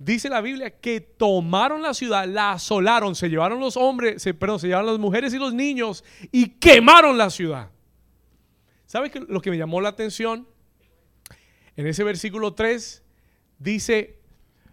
[0.04, 4.58] Dice la Biblia que tomaron la ciudad, la asolaron, se llevaron los hombres, se, perdón,
[4.58, 6.02] se llevaron las mujeres y los niños
[6.32, 7.70] y quemaron la ciudad.
[8.86, 10.48] ¿Sabes lo que me llamó la atención?
[11.76, 13.00] En ese versículo 3
[13.60, 14.18] dice,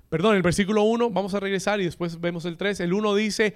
[0.10, 2.79] perdón, el versículo 1, vamos a regresar y después vemos el 3.
[2.79, 3.55] El 1 dice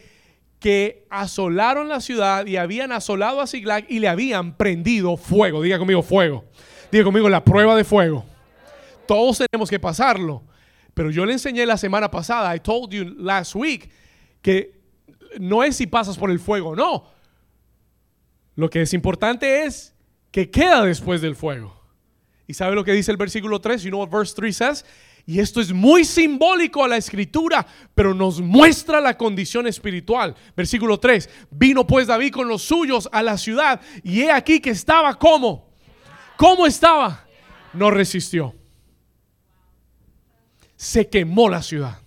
[0.59, 5.63] que asolaron la ciudad y habían asolado a Siglag y le habían prendido fuego.
[5.63, 6.45] Diga conmigo fuego.
[6.93, 8.23] Diga conmigo la prueba de fuego.
[9.07, 10.43] Todos tenemos que pasarlo.
[10.93, 13.89] Pero yo le enseñé la semana pasada, I told you last week,
[14.43, 14.79] que
[15.39, 17.05] no es si pasas por el fuego, no.
[18.55, 19.95] Lo que es importante es
[20.29, 21.75] que queda después del fuego.
[22.45, 23.81] ¿Y sabe lo que dice el versículo 3?
[23.81, 24.85] You know what verse 3 says?
[25.25, 30.35] Y esto es muy simbólico a la escritura, pero nos muestra la condición espiritual.
[30.55, 31.27] Versículo 3.
[31.49, 35.72] Vino pues David con los suyos a la ciudad y he aquí que estaba como.
[36.37, 37.25] ¿Cómo estaba?
[37.73, 38.53] No resistió.
[40.75, 41.99] Se quemó la ciudad.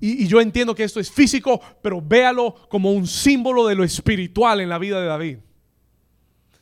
[0.00, 4.60] Y, yo entiendo que esto es físico, pero véalo como un símbolo de lo espiritual
[4.60, 5.38] en la vida de David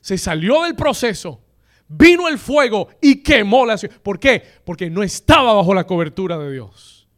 [0.06, 1.42] se salió del proceso,
[1.88, 4.00] vino el fuego y quemó la ciudad.
[4.02, 4.40] ¿Por qué?
[4.64, 7.08] Porque no estaba bajo la cobertura de Dios.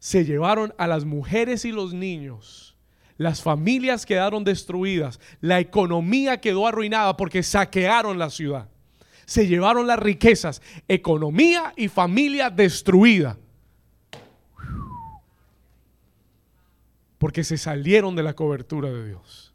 [0.00, 2.71] Se llevaron a las mujeres y los niños.
[3.22, 5.20] Las familias quedaron destruidas.
[5.40, 8.68] La economía quedó arruinada porque saquearon la ciudad.
[9.24, 10.60] Se llevaron las riquezas.
[10.88, 13.38] Economía y familia destruida.
[17.18, 19.52] Porque se salieron de la cobertura de Dios.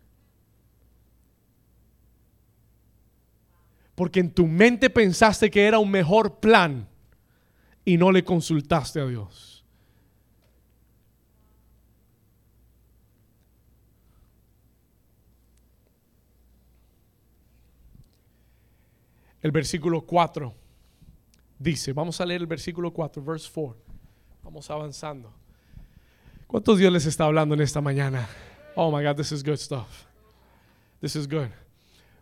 [3.98, 6.88] porque en tu mente pensaste que era un mejor plan
[7.84, 9.47] y no le consultaste a Dios.
[19.48, 20.54] El versículo 4
[21.58, 23.82] dice, vamos a leer el versículo 4, verse 4.
[24.44, 25.32] Vamos avanzando.
[26.48, 28.28] ¿Cuántos Dios les está hablando en esta mañana?
[28.76, 30.04] Oh my God, this is good stuff.
[31.00, 31.48] This is good.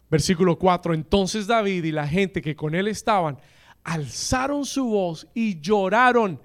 [0.08, 3.40] Versículo 4, entonces David y la gente que con él estaban
[3.84, 6.40] alzaron su voz y lloraron.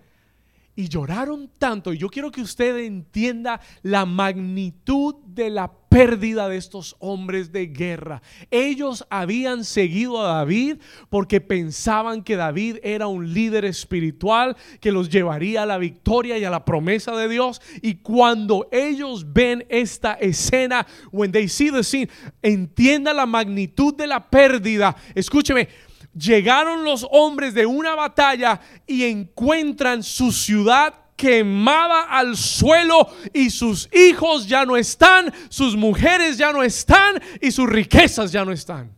[0.75, 1.93] Y lloraron tanto.
[1.93, 7.67] Y yo quiero que usted entienda la magnitud de la pérdida de estos hombres de
[7.67, 8.23] guerra.
[8.51, 10.77] Ellos habían seguido a David
[11.11, 16.45] porque pensaban que David era un líder espiritual que los llevaría a la victoria y
[16.45, 17.61] a la promesa de Dios.
[17.83, 22.09] Y cuando ellos ven esta escena, when they see the scene,
[22.41, 24.95] entienda la magnitud de la pérdida.
[25.17, 25.69] Escúcheme,
[26.17, 33.91] llegaron los hombres de una batalla y encuentran su ciudad quemada al suelo y sus
[33.93, 38.91] hijos ya no están, sus mujeres ya no están y sus riquezas ya no están.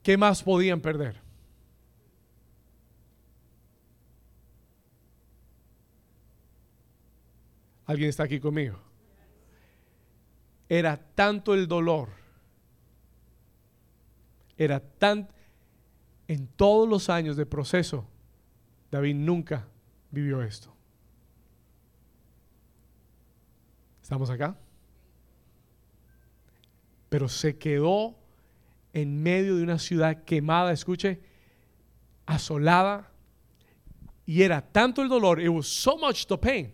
[0.00, 1.20] ¿Qué más podían perder?
[7.86, 8.78] ¿Alguien está aquí conmigo?
[10.68, 12.10] Era tanto el dolor,
[14.56, 15.28] era tan
[16.28, 18.06] en todos los años de proceso
[18.90, 19.66] David nunca
[20.10, 20.74] vivió esto.
[24.02, 24.56] ¿Estamos acá?
[27.08, 28.16] Pero se quedó
[28.92, 31.20] en medio de una ciudad quemada, escuche,
[32.26, 33.10] asolada.
[34.26, 36.72] Y era tanto el dolor, it was so much the pain,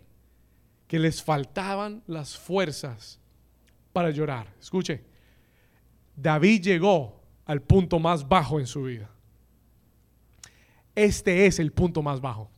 [0.87, 3.19] que les faltaban las fuerzas
[3.93, 4.53] para llorar.
[4.59, 5.03] Escuche,
[6.15, 9.09] David llegó al punto más bajo en su vida.
[10.97, 12.49] Este es el punto más bajo.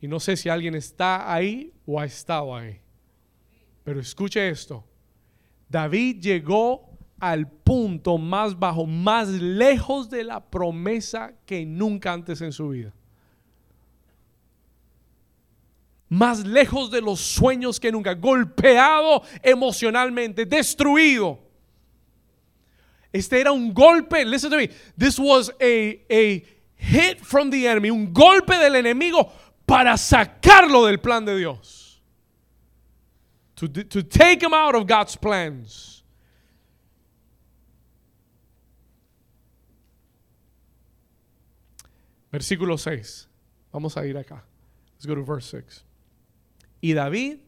[0.00, 2.80] Y no sé si alguien está ahí o ha estado ahí.
[3.84, 4.84] Pero escuche esto.
[5.68, 12.50] David llegó al punto más bajo, más lejos de la promesa que nunca antes en
[12.50, 12.92] su vida.
[16.08, 18.14] Más lejos de los sueños que nunca.
[18.14, 21.51] Golpeado emocionalmente, destruido.
[23.12, 24.24] Este era un golpe.
[24.24, 24.70] Listen to me.
[24.96, 26.44] This was a, a
[26.76, 27.90] hit from the enemy.
[27.90, 29.30] Un golpe del enemigo
[29.66, 32.00] para sacarlo del plan de Dios.
[33.56, 36.02] To, to take him out of God's plans.
[42.32, 43.28] Versículo 6.
[43.72, 44.42] Vamos a ir acá.
[44.94, 45.84] Let's go to verse 6.
[46.80, 47.40] Y David,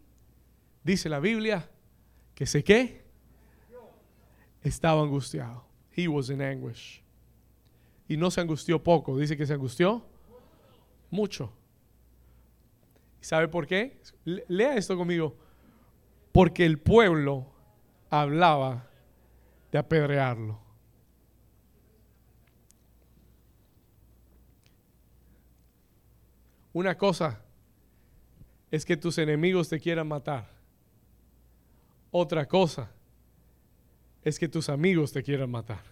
[0.84, 1.68] dice la Biblia,
[2.34, 3.03] que se qué?
[4.64, 5.64] Estaba angustiado.
[5.96, 7.02] He was in anguish.
[8.08, 10.04] Y no se angustió poco, dice que se angustió
[11.10, 11.52] mucho.
[13.20, 14.00] ¿Sabe por qué?
[14.24, 15.36] Lea esto conmigo.
[16.32, 17.46] Porque el pueblo
[18.10, 18.88] hablaba
[19.70, 20.58] de apedrearlo.
[26.72, 27.40] Una cosa
[28.70, 30.50] es que tus enemigos te quieran matar.
[32.10, 32.90] Otra cosa
[34.24, 35.82] es que tus amigos te quieran matar.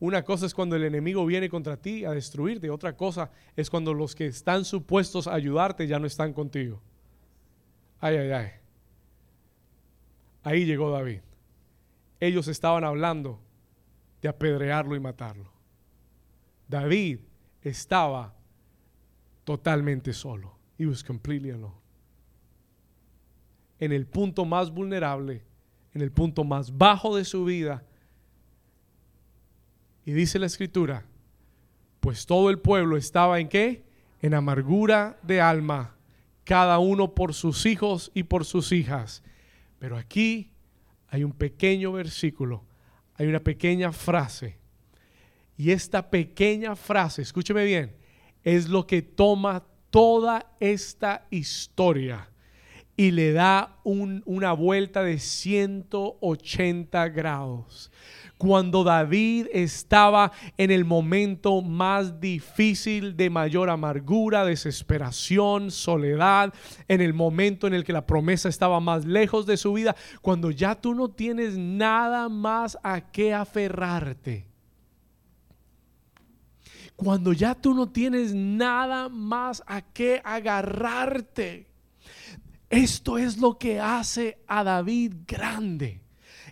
[0.00, 3.92] Una cosa es cuando el enemigo viene contra ti a destruirte, otra cosa es cuando
[3.92, 6.80] los que están supuestos a ayudarte ya no están contigo.
[8.00, 8.48] Ay, ay, ay.
[10.42, 11.20] Ahí llegó David.
[12.18, 13.40] Ellos estaban hablando
[14.22, 15.52] de apedrearlo y matarlo.
[16.66, 17.20] David
[17.62, 18.34] estaba
[19.44, 20.56] totalmente solo.
[20.78, 21.79] He was completely alone.
[23.80, 25.42] En el punto más vulnerable,
[25.92, 27.84] en el punto más bajo de su vida.
[30.04, 31.04] Y dice la escritura,
[31.98, 33.84] pues todo el pueblo estaba en qué?
[34.22, 35.96] En amargura de alma,
[36.44, 39.22] cada uno por sus hijos y por sus hijas.
[39.78, 40.52] Pero aquí
[41.08, 42.64] hay un pequeño versículo,
[43.14, 44.60] hay una pequeña frase
[45.60, 47.94] y esta pequeña frase, escúcheme bien,
[48.42, 52.30] es lo que toma toda esta historia
[53.00, 57.90] y le da una vuelta de 180 grados
[58.36, 66.52] cuando David estaba en el momento más difícil de mayor amargura, desesperación, soledad,
[66.88, 70.50] en el momento en el que la promesa estaba más lejos de su vida, cuando
[70.50, 74.46] ya tú no tienes nada más a qué aferrarte
[76.96, 81.69] cuando ya tú no tienes nada más a qué agarrarte.
[82.70, 86.00] Esto es lo que hace a David grande.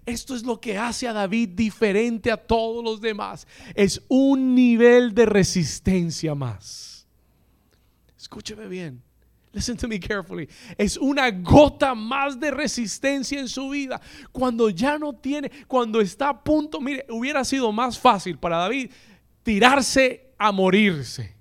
[0.04, 3.46] Esto es lo que hace a David diferente a todos los demás.
[3.74, 7.06] Es un nivel de resistencia más.
[8.18, 9.00] Escúcheme bien.
[9.52, 10.48] Listen to me carefully.
[10.76, 14.00] Es una gota más de resistencia en su vida.
[14.32, 18.90] Cuando ya no tiene, cuando está a punto, mire, hubiera sido más fácil para David
[19.42, 21.38] tirarse a morirse.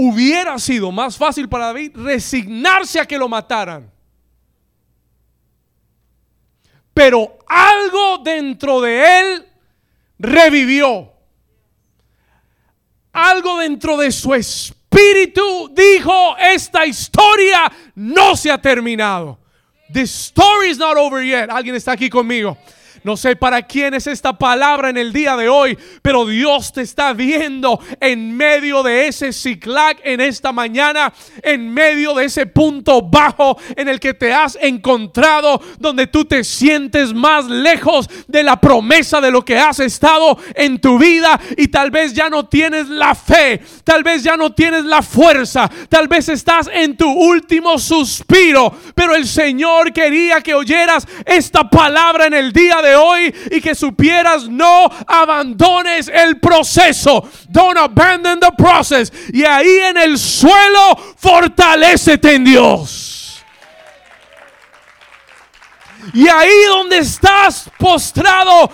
[0.00, 3.90] Hubiera sido más fácil para David resignarse a que lo mataran.
[6.94, 9.46] Pero algo dentro de él
[10.20, 11.12] revivió.
[13.12, 19.36] Algo dentro de su espíritu dijo, esta historia no se ha terminado.
[19.92, 21.50] The story is not over yet.
[21.50, 22.56] Alguien está aquí conmigo.
[23.08, 26.82] No sé para quién es esta palabra en el día de hoy, pero Dios te
[26.82, 33.00] está viendo en medio de ese ciclac en esta mañana, en medio de ese punto
[33.00, 38.60] bajo en el que te has encontrado, donde tú te sientes más lejos de la
[38.60, 42.90] promesa de lo que has estado en tu vida y tal vez ya no tienes
[42.90, 47.78] la fe, tal vez ya no tienes la fuerza, tal vez estás en tu último
[47.78, 52.97] suspiro, pero el Señor quería que oyeras esta palabra en el día de hoy
[53.50, 57.28] y que supieras no abandones el proceso.
[57.48, 59.12] Don't abandon the process.
[59.32, 63.44] Y ahí en el suelo fortalecete en Dios.
[66.14, 68.70] Y ahí donde estás postrado,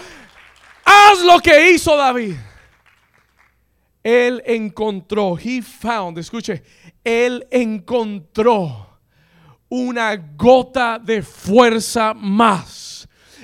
[0.85, 2.37] haz lo que hizo David.
[4.03, 6.63] Él encontró, he found, escuche,
[7.03, 9.01] él encontró
[9.71, 12.94] una gota de fuerza más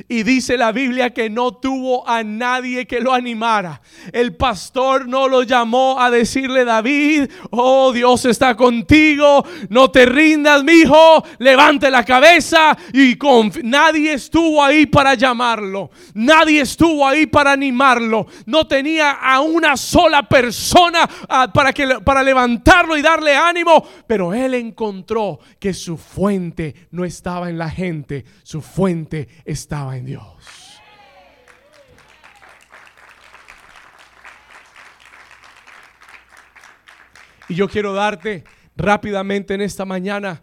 [0.08, 3.80] y dice la Biblia que no tuvo a nadie que lo animara.
[4.12, 10.64] El pastor no lo llamó a decirle, David, oh Dios está contigo, no te rindas,
[10.64, 12.76] mi hijo, levante la cabeza.
[12.92, 13.18] Y
[13.62, 18.26] nadie estuvo ahí para llamarlo, nadie estuvo ahí para animarlo.
[18.46, 24.34] No tenía a una sola persona ah, para, que, para levantarlo y darle ánimo, pero
[24.34, 30.80] él encontró que su fuente no estaba en la gente, su fuente estaba en Dios.
[37.48, 38.44] Y yo quiero darte
[38.76, 40.42] rápidamente en esta mañana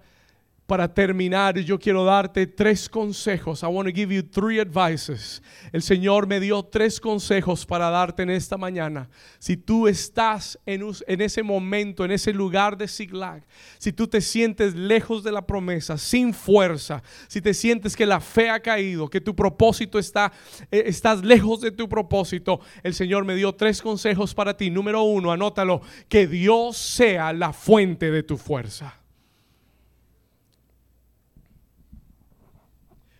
[0.67, 3.63] para terminar, yo quiero darte tres consejos.
[3.63, 5.41] I want to give you three advices.
[5.71, 9.09] El Señor me dio tres consejos para darte en esta mañana.
[9.39, 10.83] Si tú estás en,
[11.21, 13.45] ese momento, en ese lugar de Siglag,
[13.77, 18.19] si tú te sientes lejos de la promesa, sin fuerza, si te sientes que la
[18.19, 20.33] fe ha caído, que tu propósito está,
[20.69, 24.69] eh, estás lejos de tu propósito, el Señor me dio tres consejos para ti.
[24.69, 29.06] Número uno, anótalo, que Dios sea la fuente de tu fuerza.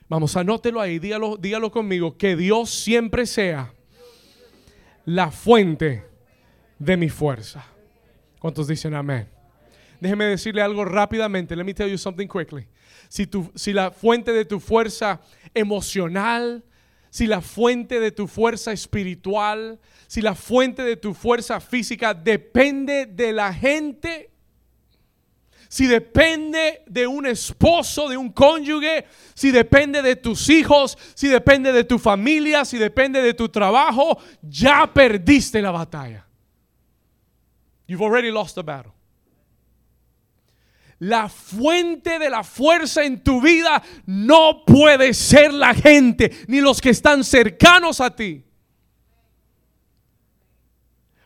[0.10, 3.74] Vamos, anótelo ahí, dígalo, dígalo conmigo, que Dios siempre sea
[5.05, 6.05] la fuente
[6.80, 7.66] de mi fuerza.
[8.39, 9.28] ¿Cuántos dicen amén?
[9.99, 11.55] Déjeme decirle algo rápidamente.
[11.55, 12.68] Let me tell you something quickly.
[13.10, 15.22] si, tu, si la fuente de tu fuerza
[15.53, 16.64] emocional,
[17.10, 23.05] si la fuente de tu fuerza espiritual, si la fuente de tu fuerza física depende
[23.05, 24.32] de la gente,
[25.70, 31.72] si depende de un esposo, de un cónyuge, si depende de tus hijos, si depende
[31.72, 36.26] de tu familia, si depende de tu trabajo, ya perdiste la batalla.
[37.88, 38.93] You've already lost the battle.
[40.99, 46.82] La fuente de la fuerza en tu vida no puede ser la gente ni los
[46.82, 48.43] que están cercanos a ti.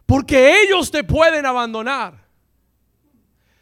[0.05, 2.27] Porque ellos te pueden abandonar.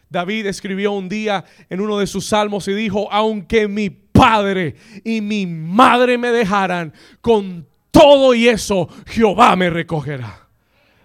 [0.09, 5.21] David escribió un día en uno de sus salmos y dijo, aunque mi padre y
[5.21, 10.47] mi madre me dejaran, con todo y eso Jehová me recogerá.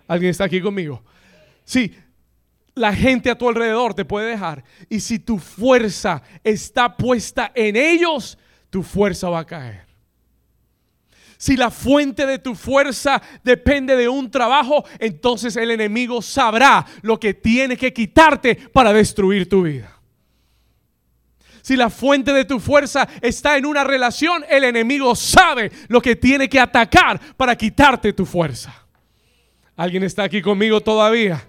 [0.08, 1.02] ¿Alguien está aquí conmigo?
[1.64, 1.94] Sí,
[2.74, 4.64] la gente a tu alrededor te puede dejar.
[4.88, 8.38] Y si tu fuerza está puesta en ellos,
[8.70, 9.83] tu fuerza va a caer.
[11.36, 17.18] Si la fuente de tu fuerza depende de un trabajo, entonces el enemigo sabrá lo
[17.18, 19.90] que tiene que quitarte para destruir tu vida.
[21.62, 26.14] Si la fuente de tu fuerza está en una relación, el enemigo sabe lo que
[26.14, 28.84] tiene que atacar para quitarte tu fuerza.
[29.74, 31.48] ¿Alguien está aquí conmigo todavía?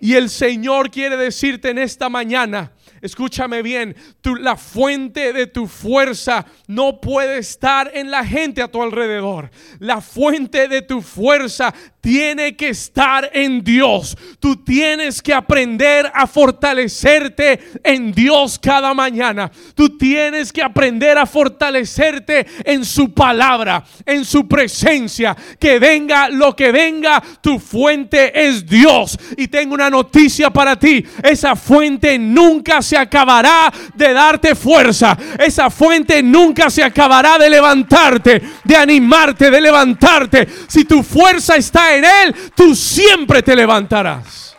[0.00, 2.72] Y el Señor quiere decirte en esta mañana,
[3.02, 3.94] escúchame bien,
[4.40, 9.50] la fuente de tu fuerza no puede estar en la gente a tu alrededor.
[9.78, 14.18] La fuente de tu fuerza tiene que estar en Dios.
[14.40, 19.50] Tú tienes que aprender a fortalecerte en Dios cada mañana.
[19.76, 25.36] Tú tienes que aprender a fortalecerte en su palabra, en su presencia.
[25.60, 29.16] Que venga lo que venga, tu fuente es Dios.
[29.36, 31.06] Y tengo una noticia para ti.
[31.22, 35.16] Esa fuente nunca se acabará de darte fuerza.
[35.38, 40.48] Esa fuente nunca se acabará de levantarte, de animarte, de levantarte.
[40.66, 44.56] Si tu fuerza está en Él, tú siempre te levantarás.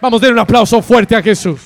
[0.00, 1.60] Vamos a dar un aplauso fuerte a Jesús.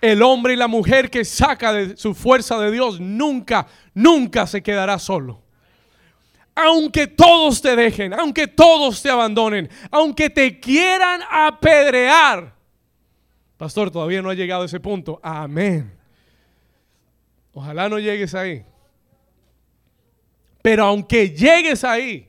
[0.00, 4.62] El hombre y la mujer que saca de su fuerza de Dios nunca, nunca se
[4.62, 5.42] quedará solo.
[6.54, 12.54] Aunque todos te dejen, aunque todos te abandonen, aunque te quieran apedrear.
[13.56, 15.18] Pastor, todavía no ha llegado a ese punto.
[15.22, 15.92] Amén.
[17.52, 18.64] Ojalá no llegues ahí.
[20.66, 22.28] Pero aunque llegues ahí,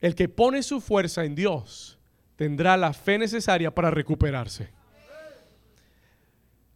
[0.00, 1.98] el que pone su fuerza en Dios
[2.36, 4.68] tendrá la fe necesaria para recuperarse.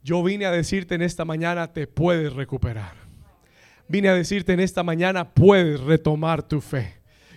[0.03, 2.95] Yo vine a decirte en esta mañana, te puedes recuperar.
[3.87, 6.95] Vine a decirte en esta mañana, puedes retomar tu fe.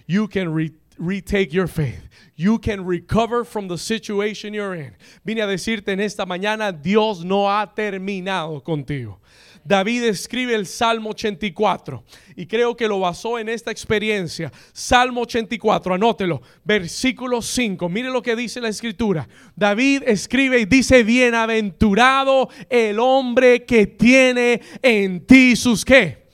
[0.08, 0.52] You can
[0.97, 2.10] retake your faith.
[2.36, 4.97] You can recover from the situation you're in.
[5.24, 9.20] Vine a decirte en esta mañana, Dios no ha terminado contigo.
[9.64, 12.03] David escribe el Salmo 84
[12.36, 14.51] y creo que lo basó en esta experiencia.
[14.74, 17.89] Salmo 84, anótelo, versículo 5.
[17.89, 19.28] Mire lo que dice la escritura.
[19.55, 26.30] David escribe y dice, bienaventurado el hombre que tiene en ti sus qué.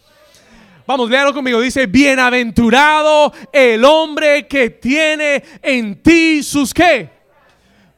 [0.87, 1.59] Vamos, léalo conmigo.
[1.59, 7.09] Dice, bienaventurado el hombre que tiene en ti sus qué.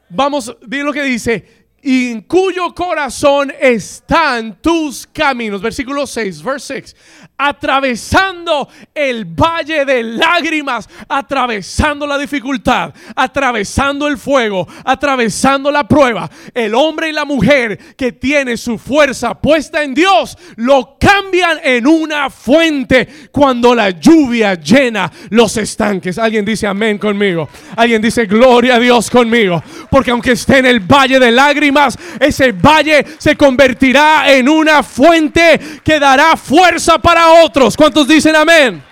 [0.08, 5.62] Vamos, di lo que dice y en cuyo corazón están tus caminos.
[5.62, 6.96] Versículo 6, verse 6
[7.38, 16.28] atravesando el valle de lágrimas, atravesando la dificultad, atravesando el fuego, atravesando la prueba.
[16.52, 21.86] El hombre y la mujer que tiene su fuerza puesta en Dios, lo cambian en
[21.86, 26.18] una fuente cuando la lluvia llena los estanques.
[26.18, 27.48] Alguien dice amén conmigo.
[27.76, 29.62] Alguien dice gloria a Dios conmigo.
[29.90, 35.60] Porque aunque esté en el valle de lágrimas, ese valle se convertirá en una fuente
[35.84, 37.76] que dará fuerza para otros.
[37.76, 38.82] ¿Cuántos dicen amén?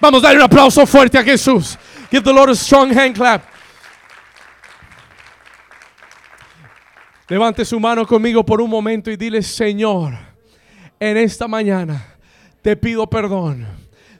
[0.00, 1.78] Vamos a darle un aplauso fuerte a Jesús.
[2.10, 3.42] Give the Lord a strong hand clap.
[7.28, 10.14] Levante su mano conmigo por un momento y dile, Señor,
[11.00, 12.14] en esta mañana
[12.62, 13.66] te pido perdón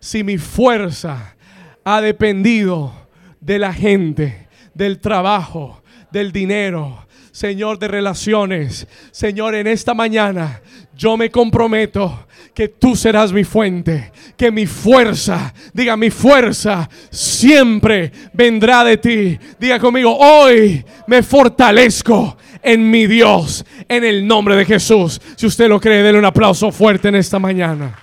[0.00, 1.36] si mi fuerza
[1.84, 2.92] ha dependido
[3.40, 8.88] de la gente, del trabajo, del dinero, Señor de relaciones.
[9.12, 10.60] Señor, en esta mañana
[10.96, 12.26] yo me comprometo
[12.56, 19.38] que tú serás mi fuente, que mi fuerza, diga mi fuerza, siempre vendrá de ti.
[19.60, 25.20] Diga conmigo, hoy me fortalezco en mi Dios, en el nombre de Jesús.
[25.36, 27.94] Si usted lo cree, denle un aplauso fuerte en esta mañana.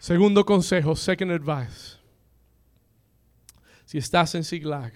[0.00, 1.98] Segundo consejo, second advice.
[3.84, 4.92] Si estás en Siglag,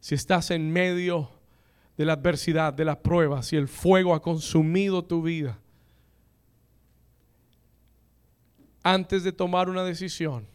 [0.00, 1.35] si estás en medio
[1.96, 5.58] de la adversidad, de la prueba, si el fuego ha consumido tu vida,
[8.82, 10.46] antes de tomar una decisión,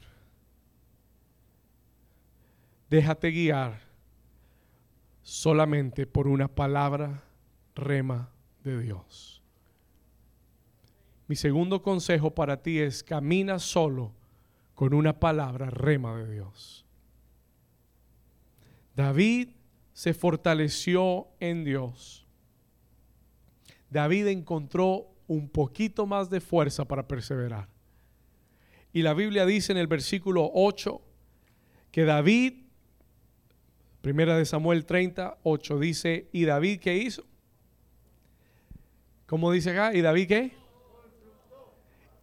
[2.89, 3.81] déjate guiar
[5.21, 7.23] solamente por una palabra
[7.75, 8.29] rema
[8.63, 9.41] de Dios.
[11.27, 14.13] Mi segundo consejo para ti es camina solo
[14.75, 16.85] con una palabra rema de Dios.
[18.95, 19.49] David
[20.01, 22.25] se fortaleció en Dios.
[23.91, 27.69] David encontró un poquito más de fuerza para perseverar.
[28.91, 30.99] Y la Biblia dice en el versículo 8
[31.91, 32.63] que David,
[34.01, 37.23] primera de Samuel 38, dice, ¿y David qué hizo?
[39.27, 39.93] ¿Cómo dice acá?
[39.93, 40.51] ¿Y David qué?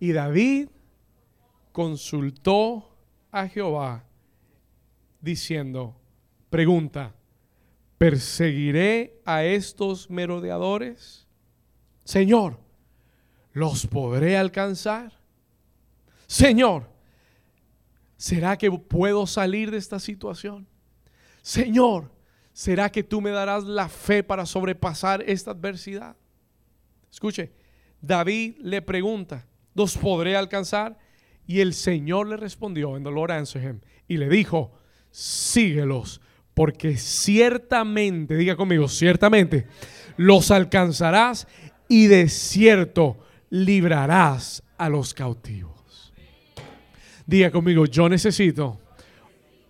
[0.01, 0.68] Y David
[1.70, 2.91] consultó
[3.31, 4.05] a Jehová
[5.20, 5.95] diciendo,
[6.51, 7.14] pregunta,
[7.99, 11.26] ¿perseguiré a estos merodeadores?
[12.05, 12.59] Señor,
[13.53, 15.12] ¿los podré alcanzar?
[16.26, 16.88] Señor,
[18.16, 20.66] ¿será que puedo salir de esta situación?
[21.42, 22.12] Señor,
[22.53, 26.16] ¿será que tú me darás la fe para sobrepasar esta adversidad?
[27.11, 27.53] Escuche,
[28.01, 30.99] David le pregunta, ¿los podré alcanzar?
[31.46, 34.72] Y el Señor le respondió, en dolor answer him, y le dijo,
[35.11, 36.20] síguelos,
[36.59, 39.68] porque ciertamente, diga conmigo, ciertamente,
[40.16, 41.46] los alcanzarás
[41.88, 43.16] y de cierto
[43.48, 46.12] librarás a los cautivos.
[47.26, 48.80] Diga conmigo, yo necesito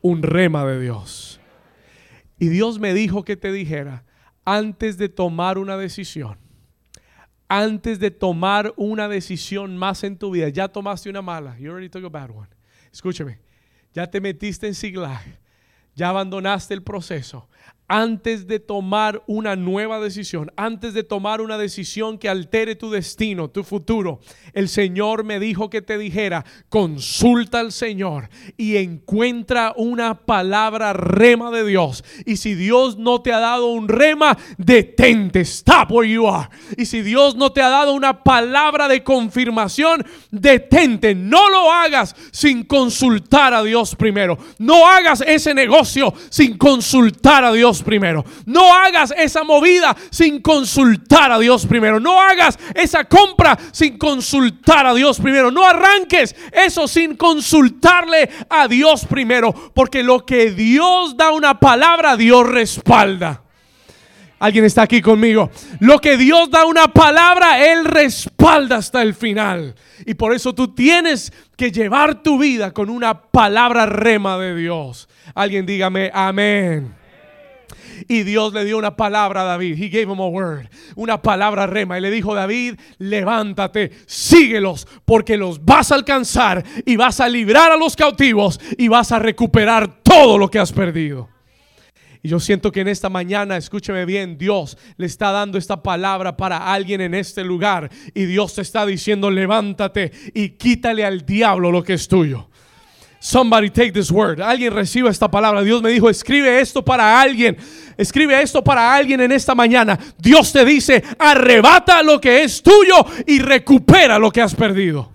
[0.01, 1.39] un rema de Dios.
[2.39, 4.07] Y Dios me dijo que te dijera,
[4.47, 6.39] antes de tomar una decisión,
[7.49, 11.91] antes de tomar una decisión más en tu vida, ya tomaste una mala, you already
[11.91, 12.49] took a bad one.
[12.91, 13.41] Escúcheme,
[13.93, 15.23] ya te metiste en sigla,
[15.99, 17.49] ya abandonaste el proceso
[17.89, 23.49] antes de tomar una nueva decisión, antes de tomar una decisión que altere tu destino,
[23.49, 24.21] tu futuro,
[24.53, 28.29] el Señor me dijo que te dijera, consulta al Señor
[28.59, 32.05] y encuentra una palabra rema de Dios.
[32.27, 36.51] Y si Dios no te ha dado un rema, detente, stop where you are.
[36.77, 42.15] Y si Dios no te ha dado una palabra de confirmación, detente, no lo hagas
[42.33, 44.37] sin consultar a Dios primero.
[44.59, 48.25] No hagas ese negocio sin consultar a Dios primero.
[48.47, 52.01] No hagas esa movida sin consultar a Dios primero.
[52.01, 55.51] No hagas esa compra sin consultar a Dios primero.
[55.51, 59.53] No arranques eso sin consultarle a Dios primero.
[59.75, 63.43] Porque lo que Dios da una palabra, Dios respalda.
[64.41, 65.51] Alguien está aquí conmigo.
[65.81, 69.75] Lo que Dios da una palabra, Él respalda hasta el final.
[70.07, 75.09] Y por eso tú tienes que llevar tu vida con una palabra rema de Dios.
[75.35, 76.98] Alguien dígame amén.
[78.09, 79.83] Y Dios le dio una palabra a David.
[79.83, 80.69] He gave him a word.
[80.97, 81.99] Una palabra rema.
[81.99, 87.73] Y le dijo, David, levántate, síguelos, porque los vas a alcanzar y vas a librar
[87.73, 91.29] a los cautivos y vas a recuperar todo lo que has perdido.
[92.23, 96.37] Y yo siento que en esta mañana, escúcheme bien, Dios le está dando esta palabra
[96.37, 97.91] para alguien en este lugar.
[98.15, 102.49] Y Dios te está diciendo, levántate y quítale al diablo lo que es tuyo.
[103.29, 104.41] Somebody take this word.
[104.41, 105.63] Alguien reciba esta palabra.
[105.63, 107.59] Dios me dijo, escribe esto para alguien.
[107.99, 109.99] Escribe esto para alguien en esta mañana.
[110.17, 115.13] Dios te dice, arrebata lo que es tuyo y recupera lo que has perdido.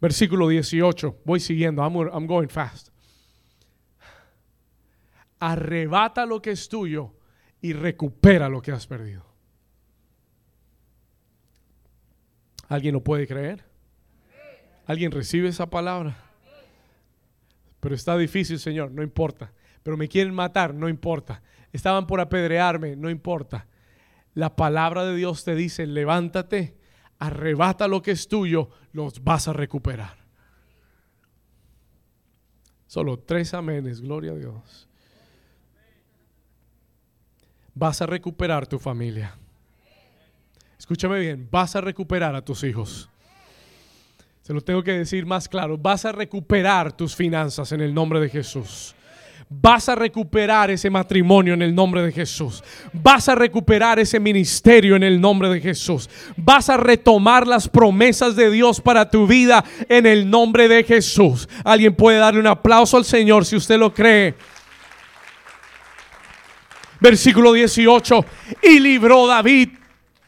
[0.00, 1.16] Versículo 18.
[1.24, 1.82] Voy siguiendo.
[1.82, 2.90] I'm, I'm going fast.
[5.40, 7.10] Arrebata lo que es tuyo
[7.60, 9.33] y recupera lo que has perdido.
[12.74, 13.64] ¿Alguien lo puede creer?
[14.86, 16.16] ¿Alguien recibe esa palabra?
[17.78, 19.52] Pero está difícil, Señor, no importa.
[19.84, 21.40] Pero me quieren matar, no importa.
[21.72, 23.68] Estaban por apedrearme, no importa.
[24.34, 26.76] La palabra de Dios te dice, levántate,
[27.20, 30.16] arrebata lo que es tuyo, los vas a recuperar.
[32.88, 34.88] Solo tres amenes, gloria a Dios.
[37.72, 39.38] Vas a recuperar tu familia.
[40.84, 43.08] Escúchame bien, vas a recuperar a tus hijos.
[44.42, 48.20] Se lo tengo que decir más claro, vas a recuperar tus finanzas en el nombre
[48.20, 48.94] de Jesús.
[49.48, 52.62] Vas a recuperar ese matrimonio en el nombre de Jesús.
[52.92, 56.10] Vas a recuperar ese ministerio en el nombre de Jesús.
[56.36, 61.48] Vas a retomar las promesas de Dios para tu vida en el nombre de Jesús.
[61.64, 64.34] Alguien puede darle un aplauso al Señor si usted lo cree.
[67.00, 68.22] Versículo 18.
[68.64, 69.70] Y libró David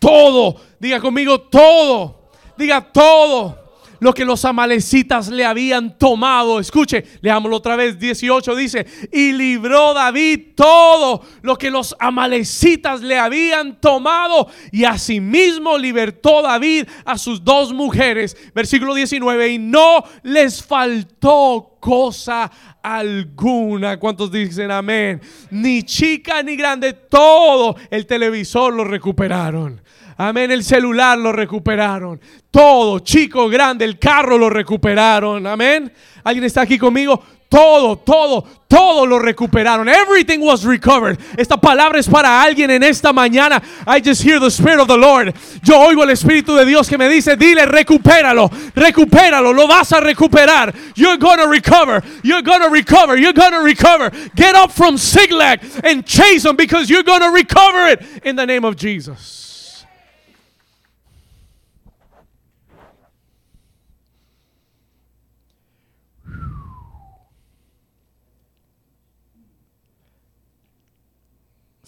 [0.06, 0.56] todo.
[0.78, 2.28] Diga conmigo todo.
[2.56, 3.65] Diga todo
[4.00, 6.60] lo que los amalecitas le habían tomado.
[6.60, 13.18] Escuche, leámoslo otra vez, 18 dice, y libró David todo lo que los amalecitas le
[13.18, 18.36] habían tomado y asimismo libertó David a sus dos mujeres.
[18.54, 22.50] Versículo 19, y no les faltó cosa
[22.82, 23.98] alguna.
[23.98, 25.20] ¿Cuántos dicen amén?
[25.50, 29.80] Ni chica ni grande, todo el televisor lo recuperaron.
[30.18, 32.20] Amén, el celular lo recuperaron.
[32.50, 35.46] Todo, chico, grande, el carro lo recuperaron.
[35.46, 35.92] Amén.
[36.24, 37.22] ¿Alguien está aquí conmigo?
[37.48, 39.88] Todo, todo, todo lo recuperaron.
[39.88, 41.18] Everything was recovered.
[41.36, 43.62] Esta palabra es para alguien en esta mañana.
[43.86, 45.32] I just hear the Spirit of the Lord.
[45.62, 50.00] Yo oigo el Espíritu de Dios que me dice, dile, recupéralo, recupéralo, lo vas a
[50.00, 50.74] recuperar.
[50.96, 54.10] You're gonna recover, you're gonna recover, you're gonna recover.
[54.34, 58.64] Get up from Siglag and chase them because you're gonna recover it in the name
[58.64, 59.45] of Jesus.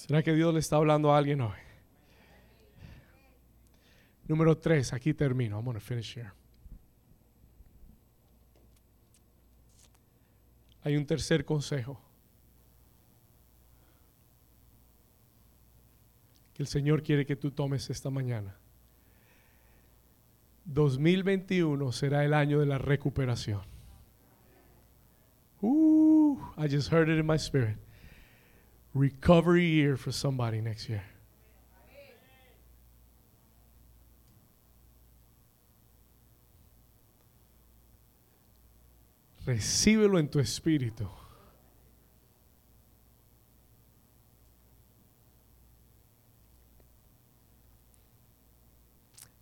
[0.08, 1.58] ¿Será que Dios le está hablando a alguien hoy?
[4.26, 5.58] Número tres, aquí termino.
[5.58, 6.32] I'm going to finish here.
[10.82, 12.00] Hay un tercer consejo.
[16.54, 18.56] Que el Señor quiere que tú tomes esta mañana.
[20.64, 23.60] 2021 será el año de la recuperación.
[25.60, 27.76] Uh, I just heard it in my spirit
[28.98, 31.02] recovery year for somebody next year.
[39.46, 41.08] Recíbelo en tu espíritu.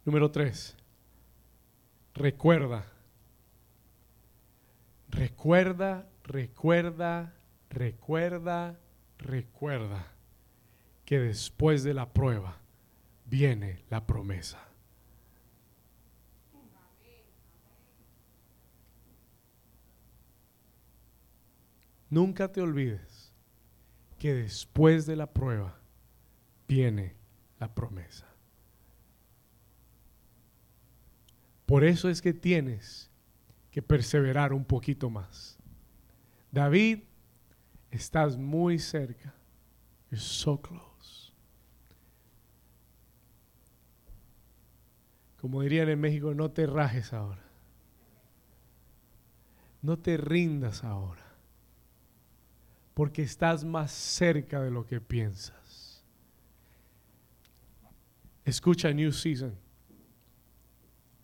[0.05, 0.77] Número tres.
[2.15, 2.87] Recuerda.
[5.09, 7.35] Recuerda, recuerda,
[7.71, 8.79] recuerda
[9.19, 10.13] recuerda
[11.05, 12.61] que después de la prueba
[13.27, 14.61] viene la promesa.
[22.09, 23.33] Nunca te olvides
[24.19, 25.79] que después de la prueba
[26.69, 27.17] viene
[27.59, 28.27] la promesa.
[31.67, 33.11] Por eso es que tienes
[33.71, 35.59] que perseverar un poquito más.
[36.53, 37.01] David
[37.97, 39.35] Estás muy cerca.
[40.11, 41.33] You're so close.
[45.41, 47.43] Como dirían en México, no te rajes ahora.
[49.81, 51.25] No te rindas ahora.
[52.93, 56.05] Porque estás más cerca de lo que piensas.
[58.45, 59.59] Escucha New Season.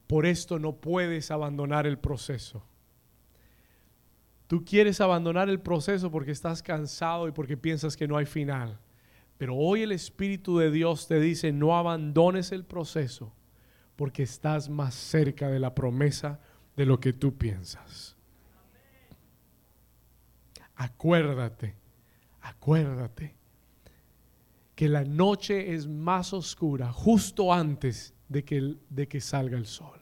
[0.07, 2.65] Por esto no puedes abandonar el proceso.
[4.53, 8.79] Tú quieres abandonar el proceso porque estás cansado y porque piensas que no hay final.
[9.39, 13.35] Pero hoy el Espíritu de Dios te dice, no abandones el proceso
[13.97, 16.39] porque estás más cerca de la promesa
[16.77, 18.15] de lo que tú piensas.
[20.75, 21.75] Acuérdate,
[22.43, 23.35] acuérdate
[24.75, 29.99] que la noche es más oscura justo antes de que, de que salga el sol.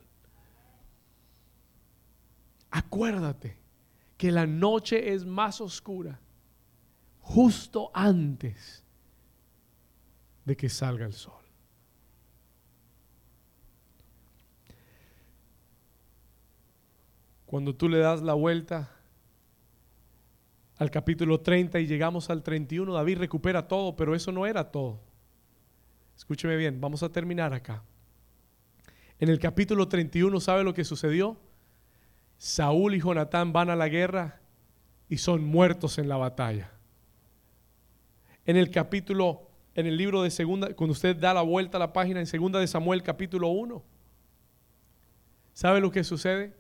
[2.73, 3.60] Acuérdate
[4.21, 6.21] que la noche es más oscura
[7.21, 8.85] justo antes
[10.45, 11.43] de que salga el sol.
[17.47, 18.95] Cuando tú le das la vuelta
[20.77, 25.01] al capítulo 30 y llegamos al 31, David recupera todo, pero eso no era todo.
[26.15, 27.83] Escúcheme bien, vamos a terminar acá.
[29.19, 31.39] En el capítulo 31, ¿sabe lo que sucedió?
[32.41, 34.41] Saúl y Jonatán van a la guerra
[35.11, 36.71] y son muertos en la batalla.
[38.47, 41.93] En el capítulo, en el libro de segunda, cuando usted da la vuelta a la
[41.93, 43.83] página en segunda de Samuel capítulo 1,
[45.53, 46.57] ¿sabe lo que sucede?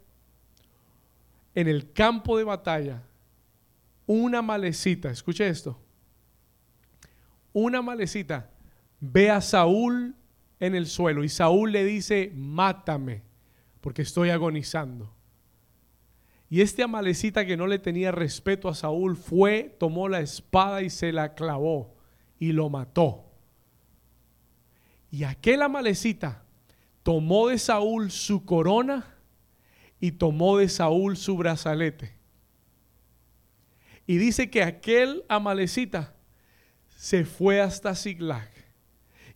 [1.54, 3.02] En el campo de batalla,
[4.06, 5.80] una malecita, escuche esto,
[7.54, 8.50] una malecita
[9.00, 10.14] ve a Saúl
[10.58, 13.22] en el suelo y Saúl le dice, mátame,
[13.80, 15.18] porque estoy agonizando.
[16.52, 20.90] Y este amalecita que no le tenía respeto a Saúl fue, tomó la espada y
[20.90, 21.94] se la clavó
[22.40, 23.24] y lo mató.
[25.12, 26.44] Y aquel amalecita
[27.04, 29.14] tomó de Saúl su corona
[30.00, 32.18] y tomó de Saúl su brazalete.
[34.04, 36.16] Y dice que aquel amalecita
[36.96, 38.50] se fue hasta Siglag.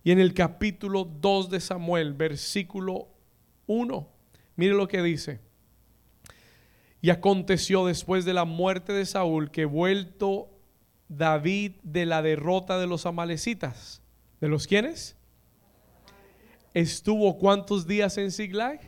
[0.03, 3.07] Y en el capítulo 2 de Samuel, versículo
[3.67, 4.09] 1,
[4.57, 5.39] mire lo que dice.
[7.05, 10.49] Y aconteció después de la muerte de Saúl que vuelto
[11.07, 14.01] David de la derrota de los amalecitas.
[14.41, 15.15] ¿De los quiénes?
[16.73, 18.79] Estuvo cuántos días en Siglag?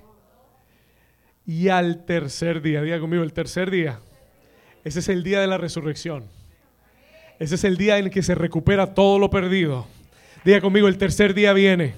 [1.46, 4.00] Y al tercer día, diga conmigo, el tercer día.
[4.84, 6.26] Ese es el día de la resurrección.
[7.38, 9.86] Ese es el día en que se recupera todo lo perdido.
[10.44, 11.94] Diga conmigo, el tercer día viene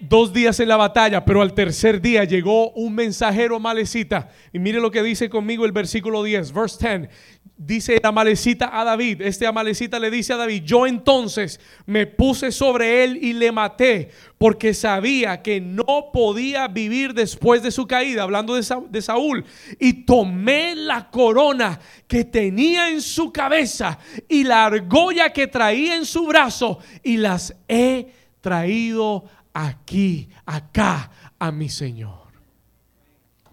[0.00, 4.28] dos días en la batalla, pero al tercer día llegó un mensajero malecita.
[4.52, 7.10] Y mire lo que dice conmigo el versículo 10, verse 10.
[7.56, 12.52] Dice la malecita a David, este amalecita le dice a David, yo entonces me puse
[12.52, 18.22] sobre él y le maté, porque sabía que no podía vivir después de su caída,
[18.22, 19.44] hablando de, de Saúl,
[19.78, 21.78] y tomé la corona
[22.08, 27.54] que tenía en su cabeza y la argolla que traía en su brazo y las
[27.68, 28.06] he
[28.40, 32.28] traído aquí, acá, a mi Señor.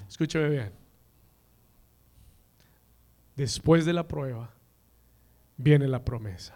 [0.07, 0.71] Escúcheme bien.
[3.35, 4.53] Después de la prueba
[5.57, 6.55] viene la promesa.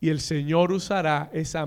[0.00, 1.66] Y el Señor usará esa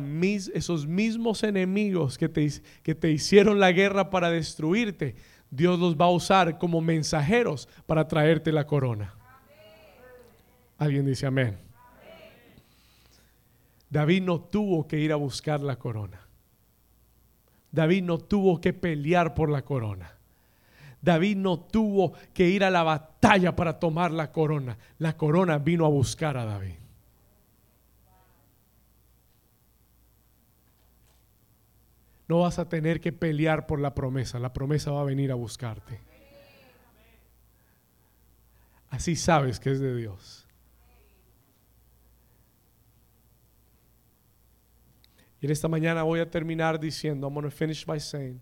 [0.53, 5.15] esos mismos enemigos que te hicieron la guerra para destruirte.
[5.49, 9.15] Dios los va a usar como mensajeros para traerte la corona.
[10.77, 11.70] Alguien dice amén.
[13.91, 16.21] David no tuvo que ir a buscar la corona.
[17.71, 20.13] David no tuvo que pelear por la corona.
[21.01, 24.77] David no tuvo que ir a la batalla para tomar la corona.
[24.97, 26.75] La corona vino a buscar a David.
[32.29, 34.39] No vas a tener que pelear por la promesa.
[34.39, 35.99] La promesa va a venir a buscarte.
[38.89, 40.40] Así sabes que es de Dios.
[45.41, 48.39] Y en esta mañana voy a terminar diciendo, I'm going to finish by saying,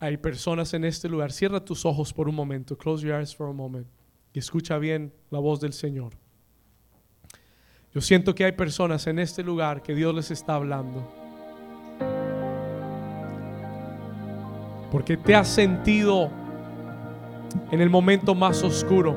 [0.00, 3.48] hay personas en este lugar, cierra tus ojos por un momento, close your eyes for
[3.48, 3.86] a moment
[4.32, 6.12] y escucha bien la voz del Señor.
[7.94, 11.06] Yo siento que hay personas en este lugar que Dios les está hablando.
[14.90, 16.30] Porque te has sentido
[17.70, 19.16] en el momento más oscuro,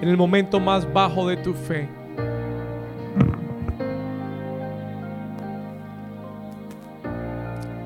[0.00, 1.99] en el momento más bajo de tu fe.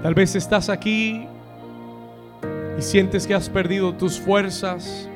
[0.05, 1.27] Tal vez estás aquí
[2.79, 5.09] y sientes que has perdido tus fuerzas,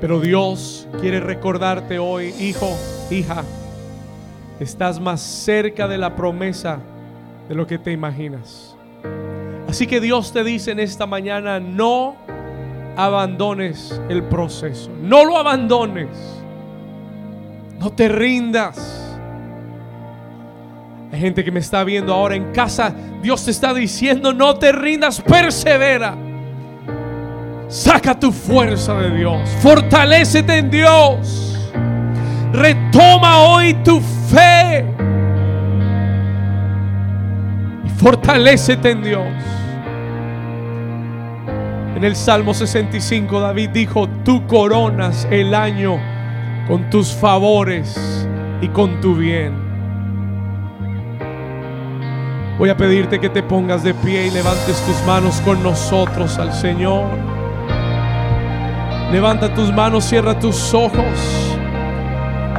[0.00, 2.74] pero Dios quiere recordarte hoy, hijo,
[3.10, 3.44] hija,
[4.58, 6.78] estás más cerca de la promesa
[7.46, 8.74] de lo que te imaginas.
[9.68, 12.16] Así que Dios te dice en esta mañana, no
[12.96, 16.08] abandones el proceso, no lo abandones,
[17.78, 19.07] no te rindas.
[21.12, 22.94] Hay gente que me está viendo ahora en casa.
[23.22, 26.16] Dios te está diciendo, no te rindas, persevera.
[27.68, 29.48] Saca tu fuerza de Dios.
[29.60, 31.70] Fortalécete en Dios.
[32.52, 34.84] Retoma hoy tu fe.
[37.84, 39.26] Y fortalécete en Dios.
[41.96, 45.98] En el Salmo 65 David dijo, tú coronas el año
[46.68, 48.28] con tus favores
[48.60, 49.67] y con tu bien.
[52.58, 56.52] Voy a pedirte que te pongas de pie y levantes tus manos con nosotros al
[56.52, 57.06] Señor.
[59.12, 61.56] Levanta tus manos, cierra tus ojos.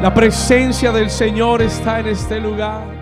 [0.01, 2.98] La presencia del Señor está en este lugar.